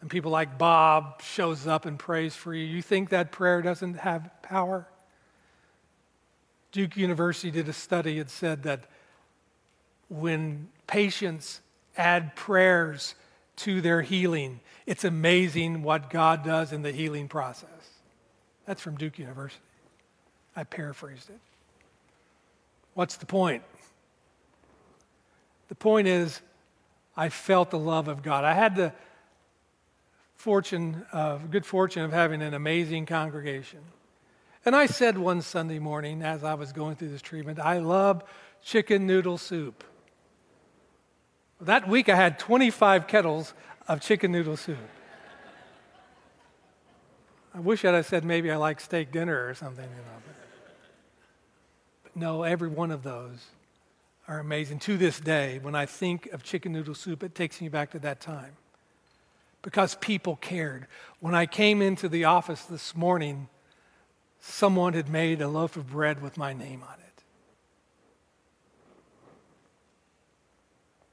And 0.00 0.08
people 0.08 0.30
like 0.30 0.58
Bob 0.58 1.22
shows 1.22 1.66
up 1.66 1.84
and 1.84 1.98
prays 1.98 2.34
for 2.34 2.54
you. 2.54 2.64
You 2.64 2.82
think 2.82 3.10
that 3.10 3.32
prayer 3.32 3.62
doesn't 3.62 3.94
have 3.94 4.30
power? 4.42 4.86
Duke 6.72 6.96
University 6.96 7.50
did 7.50 7.68
a 7.68 7.72
study. 7.72 8.18
It 8.18 8.30
said 8.30 8.62
that 8.62 8.84
when 10.08 10.68
patients 10.86 11.60
add 11.96 12.34
prayers 12.34 13.14
to 13.60 13.80
their 13.82 14.00
healing. 14.00 14.60
It's 14.86 15.04
amazing 15.04 15.82
what 15.82 16.08
God 16.08 16.44
does 16.44 16.72
in 16.72 16.80
the 16.80 16.92
healing 16.92 17.28
process. 17.28 17.68
That's 18.66 18.80
from 18.80 18.96
Duke 18.96 19.18
University. 19.18 19.62
I 20.56 20.64
paraphrased 20.64 21.28
it. 21.28 21.38
What's 22.94 23.16
the 23.16 23.26
point? 23.26 23.62
The 25.70 25.76
point 25.76 26.08
is, 26.08 26.40
I 27.16 27.28
felt 27.28 27.70
the 27.70 27.78
love 27.78 28.08
of 28.08 28.24
God. 28.24 28.44
I 28.44 28.54
had 28.54 28.74
the 28.74 28.92
fortune, 30.34 31.06
uh, 31.12 31.38
good 31.38 31.64
fortune 31.64 32.02
of 32.02 32.12
having 32.12 32.42
an 32.42 32.54
amazing 32.54 33.06
congregation. 33.06 33.78
And 34.66 34.74
I 34.74 34.86
said 34.86 35.16
one 35.16 35.42
Sunday 35.42 35.78
morning 35.78 36.22
as 36.22 36.42
I 36.42 36.54
was 36.54 36.72
going 36.72 36.96
through 36.96 37.10
this 37.10 37.22
treatment, 37.22 37.60
I 37.60 37.78
love 37.78 38.24
chicken 38.64 39.06
noodle 39.06 39.38
soup. 39.38 39.84
That 41.60 41.88
week 41.88 42.08
I 42.08 42.16
had 42.16 42.40
25 42.40 43.06
kettles 43.06 43.54
of 43.86 44.00
chicken 44.00 44.32
noodle 44.32 44.56
soup. 44.56 44.76
I 47.54 47.60
wish 47.60 47.84
I'd 47.84 47.94
have 47.94 48.06
said 48.06 48.24
maybe 48.24 48.50
I 48.50 48.56
like 48.56 48.80
steak 48.80 49.12
dinner 49.12 49.48
or 49.48 49.54
something, 49.54 49.84
you 49.84 49.90
know. 49.90 50.22
But, 50.26 50.34
but 52.02 52.16
no, 52.16 52.42
every 52.42 52.68
one 52.68 52.90
of 52.90 53.04
those 53.04 53.46
are 54.30 54.38
amazing. 54.38 54.78
To 54.78 54.96
this 54.96 55.18
day, 55.18 55.58
when 55.60 55.74
I 55.74 55.86
think 55.86 56.26
of 56.32 56.44
chicken 56.44 56.72
noodle 56.72 56.94
soup, 56.94 57.24
it 57.24 57.34
takes 57.34 57.60
me 57.60 57.68
back 57.68 57.90
to 57.90 57.98
that 57.98 58.20
time 58.20 58.52
because 59.60 59.96
people 59.96 60.36
cared. 60.36 60.86
When 61.18 61.34
I 61.34 61.46
came 61.46 61.82
into 61.82 62.08
the 62.08 62.26
office 62.26 62.62
this 62.62 62.94
morning, 62.94 63.48
someone 64.38 64.92
had 64.92 65.08
made 65.08 65.42
a 65.42 65.48
loaf 65.48 65.76
of 65.76 65.90
bread 65.90 66.22
with 66.22 66.36
my 66.36 66.52
name 66.52 66.84
on 66.88 66.94
it. 67.00 67.24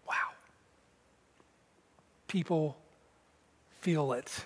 Wow. 0.07 0.13
People 2.27 2.77
feel 3.81 4.13
it. 4.13 4.45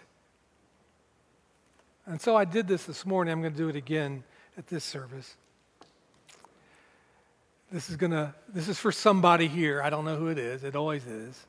And 2.05 2.21
so 2.21 2.37
I 2.37 2.45
did 2.45 2.69
this 2.69 2.85
this 2.85 3.05
morning. 3.05 3.33
I'm 3.33 3.41
going 3.41 3.51
to 3.51 3.57
do 3.57 3.67
it 3.67 3.75
again 3.75 4.23
at 4.57 4.67
this 4.67 4.85
service. 4.85 5.35
This 7.71 7.89
is 7.89 7.95
going 7.95 8.11
to 8.11 8.33
this 8.53 8.67
is 8.67 8.77
for 8.77 8.91
somebody 8.91 9.47
here. 9.47 9.81
I 9.81 9.89
don't 9.89 10.03
know 10.03 10.17
who 10.17 10.27
it 10.27 10.37
is. 10.37 10.63
It 10.63 10.75
always 10.75 11.05
is. 11.05 11.39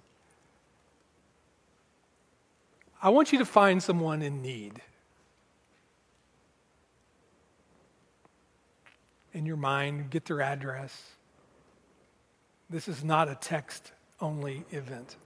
I 3.03 3.09
want 3.09 3.33
you 3.33 3.39
to 3.39 3.45
find 3.45 3.83
someone 3.83 4.23
in 4.23 4.41
need. 4.41 4.81
In 9.33 9.45
your 9.47 9.57
mind, 9.57 10.11
get 10.11 10.27
their 10.27 10.41
address. 10.41 11.03
This 12.71 12.87
is 12.87 13.03
not 13.03 13.29
a 13.29 13.35
text 13.35 13.91
only 14.21 14.65
event. 14.71 15.17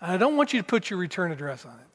I 0.00 0.16
don't 0.16 0.36
want 0.36 0.52
you 0.52 0.60
to 0.60 0.64
put 0.64 0.90
your 0.90 0.98
return 0.98 1.30
address 1.30 1.64
on 1.64 1.74
it. 1.74 1.86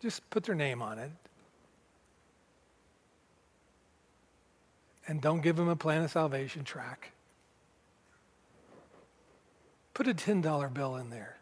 Just 0.00 0.28
put 0.30 0.44
their 0.44 0.54
name 0.54 0.80
on 0.80 0.98
it. 0.98 1.10
And 5.06 5.20
don't 5.20 5.40
give 5.40 5.56
them 5.56 5.68
a 5.68 5.76
plan 5.76 6.02
of 6.02 6.10
salvation 6.10 6.64
track. 6.64 7.12
Put 9.94 10.08
a 10.08 10.14
$10 10.14 10.72
bill 10.72 10.96
in 10.96 11.10
there, 11.10 11.36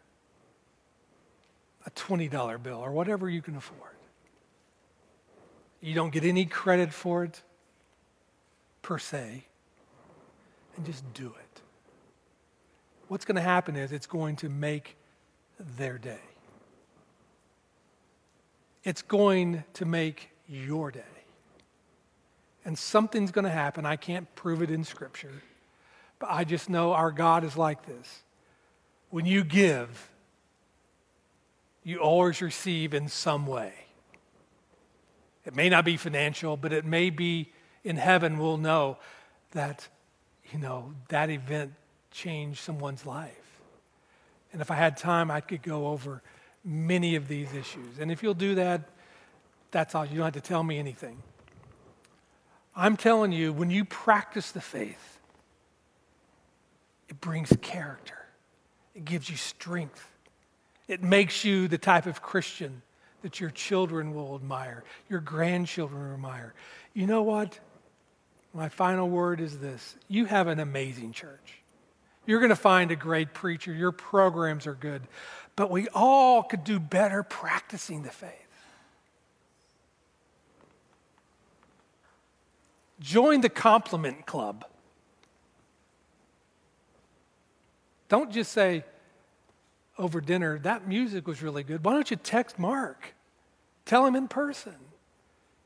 a 1.85 1.91
$20 1.91 2.61
bill, 2.61 2.79
or 2.79 2.91
whatever 2.91 3.29
you 3.29 3.41
can 3.41 3.55
afford. 3.55 3.79
You 5.79 5.93
don't 5.93 6.11
get 6.11 6.23
any 6.23 6.45
credit 6.45 6.91
for 6.91 7.23
it 7.23 7.41
per 8.81 8.97
se, 8.97 9.45
and 10.75 10.85
just 10.85 11.13
do 11.13 11.27
it 11.27 11.51
what's 13.11 13.25
going 13.25 13.35
to 13.35 13.41
happen 13.41 13.75
is 13.75 13.91
it's 13.91 14.07
going 14.07 14.37
to 14.37 14.47
make 14.47 14.95
their 15.59 15.97
day. 15.97 16.21
It's 18.85 19.01
going 19.01 19.65
to 19.73 19.85
make 19.85 20.29
your 20.47 20.91
day. 20.91 21.20
And 22.63 22.77
something's 22.77 23.31
going 23.31 23.45
to 23.45 23.51
happen. 23.51 23.85
I 23.85 23.95
can't 23.95 24.33
prove 24.35 24.61
it 24.61 24.69
in 24.69 24.83
Scripture, 24.83 25.41
but 26.19 26.29
I 26.29 26.43
just 26.43 26.69
know 26.69 26.93
our 26.93 27.11
God 27.11 27.43
is 27.43 27.57
like 27.57 27.85
this. 27.85 28.21
When 29.09 29.25
you 29.25 29.43
give, 29.43 30.09
you 31.83 31.97
always 31.97 32.41
receive 32.41 32.93
in 32.93 33.07
some 33.07 33.47
way. 33.47 33.73
It 35.45 35.55
may 35.55 35.69
not 35.69 35.85
be 35.85 35.97
financial, 35.97 36.55
but 36.55 36.71
it 36.71 36.85
may 36.85 37.09
be 37.09 37.51
in 37.83 37.97
heaven, 37.97 38.37
we'll 38.37 38.57
know 38.57 38.97
that, 39.51 39.87
you 40.51 40.59
know, 40.59 40.93
that 41.09 41.29
event 41.29 41.73
changed 42.11 42.59
someone's 42.59 43.05
life. 43.05 43.59
And 44.53 44.61
if 44.61 44.69
I 44.69 44.75
had 44.75 44.97
time, 44.97 45.31
I 45.31 45.41
could 45.41 45.63
go 45.63 45.87
over 45.87 46.21
many 46.63 47.15
of 47.15 47.27
these 47.27 47.53
issues. 47.53 47.97
And 47.99 48.11
if 48.11 48.21
you'll 48.21 48.33
do 48.33 48.55
that, 48.55 48.89
that's 49.71 49.95
all. 49.95 50.05
You 50.05 50.17
don't 50.17 50.25
have 50.25 50.33
to 50.33 50.41
tell 50.41 50.63
me 50.63 50.77
anything. 50.77 51.23
I'm 52.81 52.97
telling 52.97 53.31
you, 53.31 53.53
when 53.53 53.69
you 53.69 53.85
practice 53.85 54.51
the 54.51 54.59
faith, 54.59 55.19
it 57.09 57.21
brings 57.21 57.55
character, 57.61 58.17
it 58.95 59.05
gives 59.05 59.29
you 59.29 59.37
strength, 59.37 60.03
it 60.87 61.03
makes 61.03 61.45
you 61.45 61.67
the 61.67 61.77
type 61.77 62.07
of 62.07 62.23
Christian 62.23 62.81
that 63.21 63.39
your 63.39 63.51
children 63.51 64.15
will 64.15 64.33
admire, 64.33 64.83
your 65.09 65.19
grandchildren 65.19 66.07
will 66.07 66.13
admire. 66.15 66.55
You 66.95 67.05
know 67.05 67.21
what? 67.21 67.59
My 68.51 68.67
final 68.67 69.07
word 69.07 69.41
is 69.41 69.59
this 69.59 69.95
you 70.07 70.25
have 70.25 70.47
an 70.47 70.59
amazing 70.59 71.11
church. 71.11 71.61
You're 72.25 72.39
going 72.39 72.49
to 72.49 72.55
find 72.55 72.89
a 72.89 72.95
great 72.95 73.35
preacher. 73.35 73.71
Your 73.71 73.91
programs 73.91 74.65
are 74.65 74.73
good. 74.73 75.03
But 75.55 75.69
we 75.69 75.87
all 75.89 76.41
could 76.41 76.63
do 76.63 76.79
better 76.79 77.21
practicing 77.21 78.01
the 78.01 78.09
faith. 78.09 78.40
Join 83.01 83.41
the 83.41 83.49
compliment 83.49 84.25
club. 84.25 84.63
Don't 88.07 88.31
just 88.31 88.51
say 88.51 88.85
over 89.97 90.21
dinner, 90.21 90.59
that 90.59 90.87
music 90.87 91.27
was 91.27 91.41
really 91.41 91.63
good. 91.63 91.83
Why 91.83 91.93
don't 91.93 92.09
you 92.09 92.17
text 92.17 92.57
Mark? 92.59 93.13
Tell 93.85 94.05
him 94.05 94.15
in 94.15 94.27
person. 94.27 94.75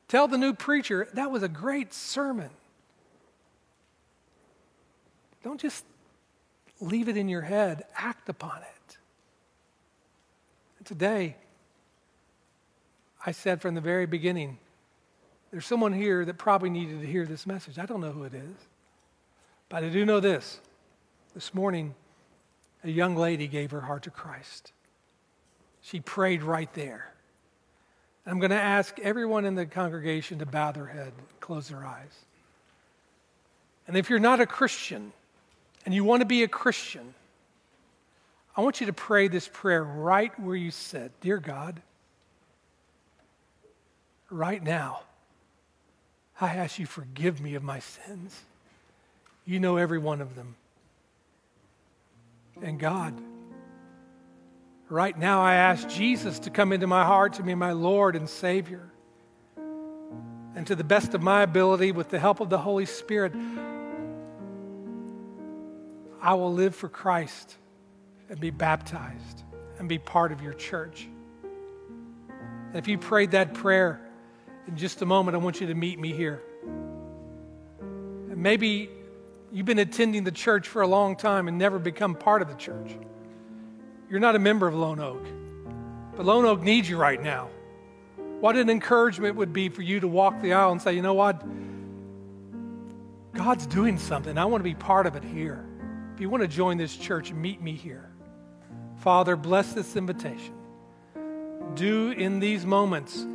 Tell 0.07 0.27
the 0.27 0.37
new 0.37 0.53
preacher, 0.53 1.07
that 1.13 1.31
was 1.31 1.43
a 1.43 1.47
great 1.47 1.93
sermon. 1.93 2.49
Don't 5.43 5.59
just 5.59 5.83
leave 6.79 7.09
it 7.09 7.17
in 7.17 7.27
your 7.27 7.41
head, 7.41 7.83
act 7.95 8.29
upon 8.29 8.57
it. 8.61 8.97
And 10.77 10.87
today, 10.87 11.35
I 13.25 13.31
said 13.31 13.61
from 13.61 13.75
the 13.75 13.81
very 13.81 14.05
beginning, 14.05 14.59
there's 15.51 15.65
someone 15.65 15.93
here 15.93 16.25
that 16.25 16.37
probably 16.37 16.69
needed 16.69 17.01
to 17.01 17.07
hear 17.07 17.25
this 17.25 17.47
message. 17.47 17.79
I 17.79 17.85
don't 17.85 18.01
know 18.01 18.11
who 18.11 18.23
it 18.23 18.33
is. 18.33 18.55
But 19.69 19.83
I 19.83 19.89
do 19.89 20.05
know 20.05 20.19
this. 20.19 20.59
This 21.33 21.53
morning, 21.53 21.95
a 22.83 22.89
young 22.89 23.15
lady 23.15 23.47
gave 23.47 23.71
her 23.71 23.81
heart 23.81 24.03
to 24.03 24.11
Christ. 24.11 24.71
She 25.81 25.99
prayed 25.99 26.43
right 26.43 26.71
there. 26.73 27.11
I'm 28.25 28.39
going 28.39 28.51
to 28.51 28.59
ask 28.59 28.97
everyone 28.99 29.45
in 29.45 29.53
the 29.53 29.65
congregation 29.65 30.39
to 30.39 30.45
bow 30.45 30.71
their 30.71 30.87
head, 30.87 31.13
close 31.39 31.69
their 31.69 31.85
eyes. 31.85 32.25
And 33.87 33.95
if 33.95 34.09
you're 34.09 34.17
not 34.17 34.39
a 34.39 34.47
Christian 34.47 35.13
and 35.85 35.93
you 35.93 36.03
want 36.03 36.21
to 36.21 36.25
be 36.25 36.41
a 36.41 36.47
Christian, 36.47 37.13
I 38.57 38.61
want 38.61 38.79
you 38.79 38.87
to 38.87 38.93
pray 38.93 39.27
this 39.27 39.47
prayer 39.51 39.83
right 39.83 40.37
where 40.39 40.55
you 40.55 40.71
sit. 40.71 41.11
Dear 41.21 41.37
God, 41.37 41.81
right 44.31 44.63
now, 44.63 45.01
I 46.39 46.55
ask 46.55 46.79
you 46.79 46.85
forgive 46.85 47.39
me 47.39 47.55
of 47.55 47.63
my 47.63 47.79
sins. 47.79 48.41
You 49.45 49.59
know 49.59 49.77
every 49.77 49.99
one 49.99 50.21
of 50.21 50.35
them. 50.35 50.55
And 52.61 52.79
God, 52.79 53.13
right 54.89 55.17
now 55.17 55.41
I 55.41 55.55
ask 55.55 55.87
Jesus 55.87 56.39
to 56.39 56.49
come 56.49 56.73
into 56.73 56.87
my 56.87 57.03
heart 57.05 57.33
to 57.33 57.43
be 57.43 57.55
my 57.55 57.71
Lord 57.71 58.15
and 58.15 58.29
Savior. 58.29 58.89
And 60.55 60.65
to 60.67 60.75
the 60.75 60.85
best 60.85 61.13
of 61.13 61.21
my 61.21 61.43
ability, 61.43 61.91
with 61.91 62.09
the 62.09 62.19
help 62.19 62.39
of 62.39 62.49
the 62.49 62.57
Holy 62.57 62.85
Spirit, 62.85 63.33
I 66.21 66.33
will 66.33 66.53
live 66.53 66.73
for 66.73 66.87
Christ 66.87 67.57
and 68.29 68.39
be 68.39 68.51
baptized 68.51 69.43
and 69.79 69.89
be 69.89 69.99
part 69.99 70.31
of 70.31 70.41
your 70.41 70.53
church. 70.53 71.07
And 72.69 72.77
if 72.77 72.87
you 72.87 72.97
prayed 72.97 73.31
that 73.31 73.53
prayer, 73.53 74.04
in 74.67 74.77
just 74.77 75.01
a 75.01 75.05
moment, 75.05 75.35
I 75.35 75.37
want 75.37 75.61
you 75.61 75.67
to 75.67 75.75
meet 75.75 75.99
me 75.99 76.13
here. 76.13 76.41
Maybe 78.35 78.89
you've 79.51 79.65
been 79.65 79.79
attending 79.79 80.23
the 80.23 80.31
church 80.31 80.67
for 80.67 80.81
a 80.81 80.87
long 80.87 81.15
time 81.15 81.47
and 81.47 81.57
never 81.57 81.79
become 81.79 82.15
part 82.15 82.41
of 82.41 82.47
the 82.47 82.55
church. 82.55 82.95
You're 84.09 84.19
not 84.19 84.35
a 84.35 84.39
member 84.39 84.67
of 84.67 84.75
Lone 84.75 84.99
Oak, 84.99 85.25
but 86.15 86.25
Lone 86.25 86.45
Oak 86.45 86.61
needs 86.61 86.89
you 86.89 86.97
right 86.97 87.21
now. 87.21 87.49
What 88.39 88.55
an 88.57 88.69
encouragement 88.69 89.35
would 89.37 89.53
be 89.53 89.69
for 89.69 89.81
you 89.81 89.99
to 90.01 90.07
walk 90.07 90.41
the 90.41 90.53
aisle 90.53 90.71
and 90.71 90.81
say, 90.81 90.93
you 90.93 91.01
know 91.01 91.13
what? 91.13 91.43
God's 93.33 93.65
doing 93.65 93.97
something. 93.97 94.37
I 94.37 94.45
want 94.45 94.61
to 94.61 94.69
be 94.69 94.75
part 94.75 95.07
of 95.07 95.15
it 95.15 95.23
here. 95.23 95.65
If 96.13 96.21
you 96.21 96.29
want 96.29 96.41
to 96.41 96.47
join 96.47 96.77
this 96.77 96.95
church, 96.95 97.31
meet 97.31 97.61
me 97.61 97.73
here. 97.73 98.09
Father, 98.97 99.35
bless 99.35 99.73
this 99.73 99.95
invitation. 99.95 100.53
Do 101.75 102.11
in 102.11 102.39
these 102.39 102.65
moments 102.65 103.25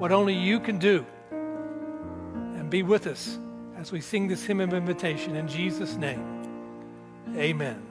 what 0.00 0.12
only 0.12 0.34
you 0.34 0.58
can 0.58 0.78
do. 0.78 1.04
And 1.30 2.70
be 2.70 2.82
with 2.82 3.06
us 3.06 3.38
as 3.76 3.92
we 3.92 4.00
sing 4.00 4.28
this 4.28 4.42
hymn 4.42 4.60
of 4.60 4.72
invitation 4.72 5.36
in 5.36 5.46
Jesus' 5.46 5.94
name. 5.96 6.24
Amen. 7.36 7.89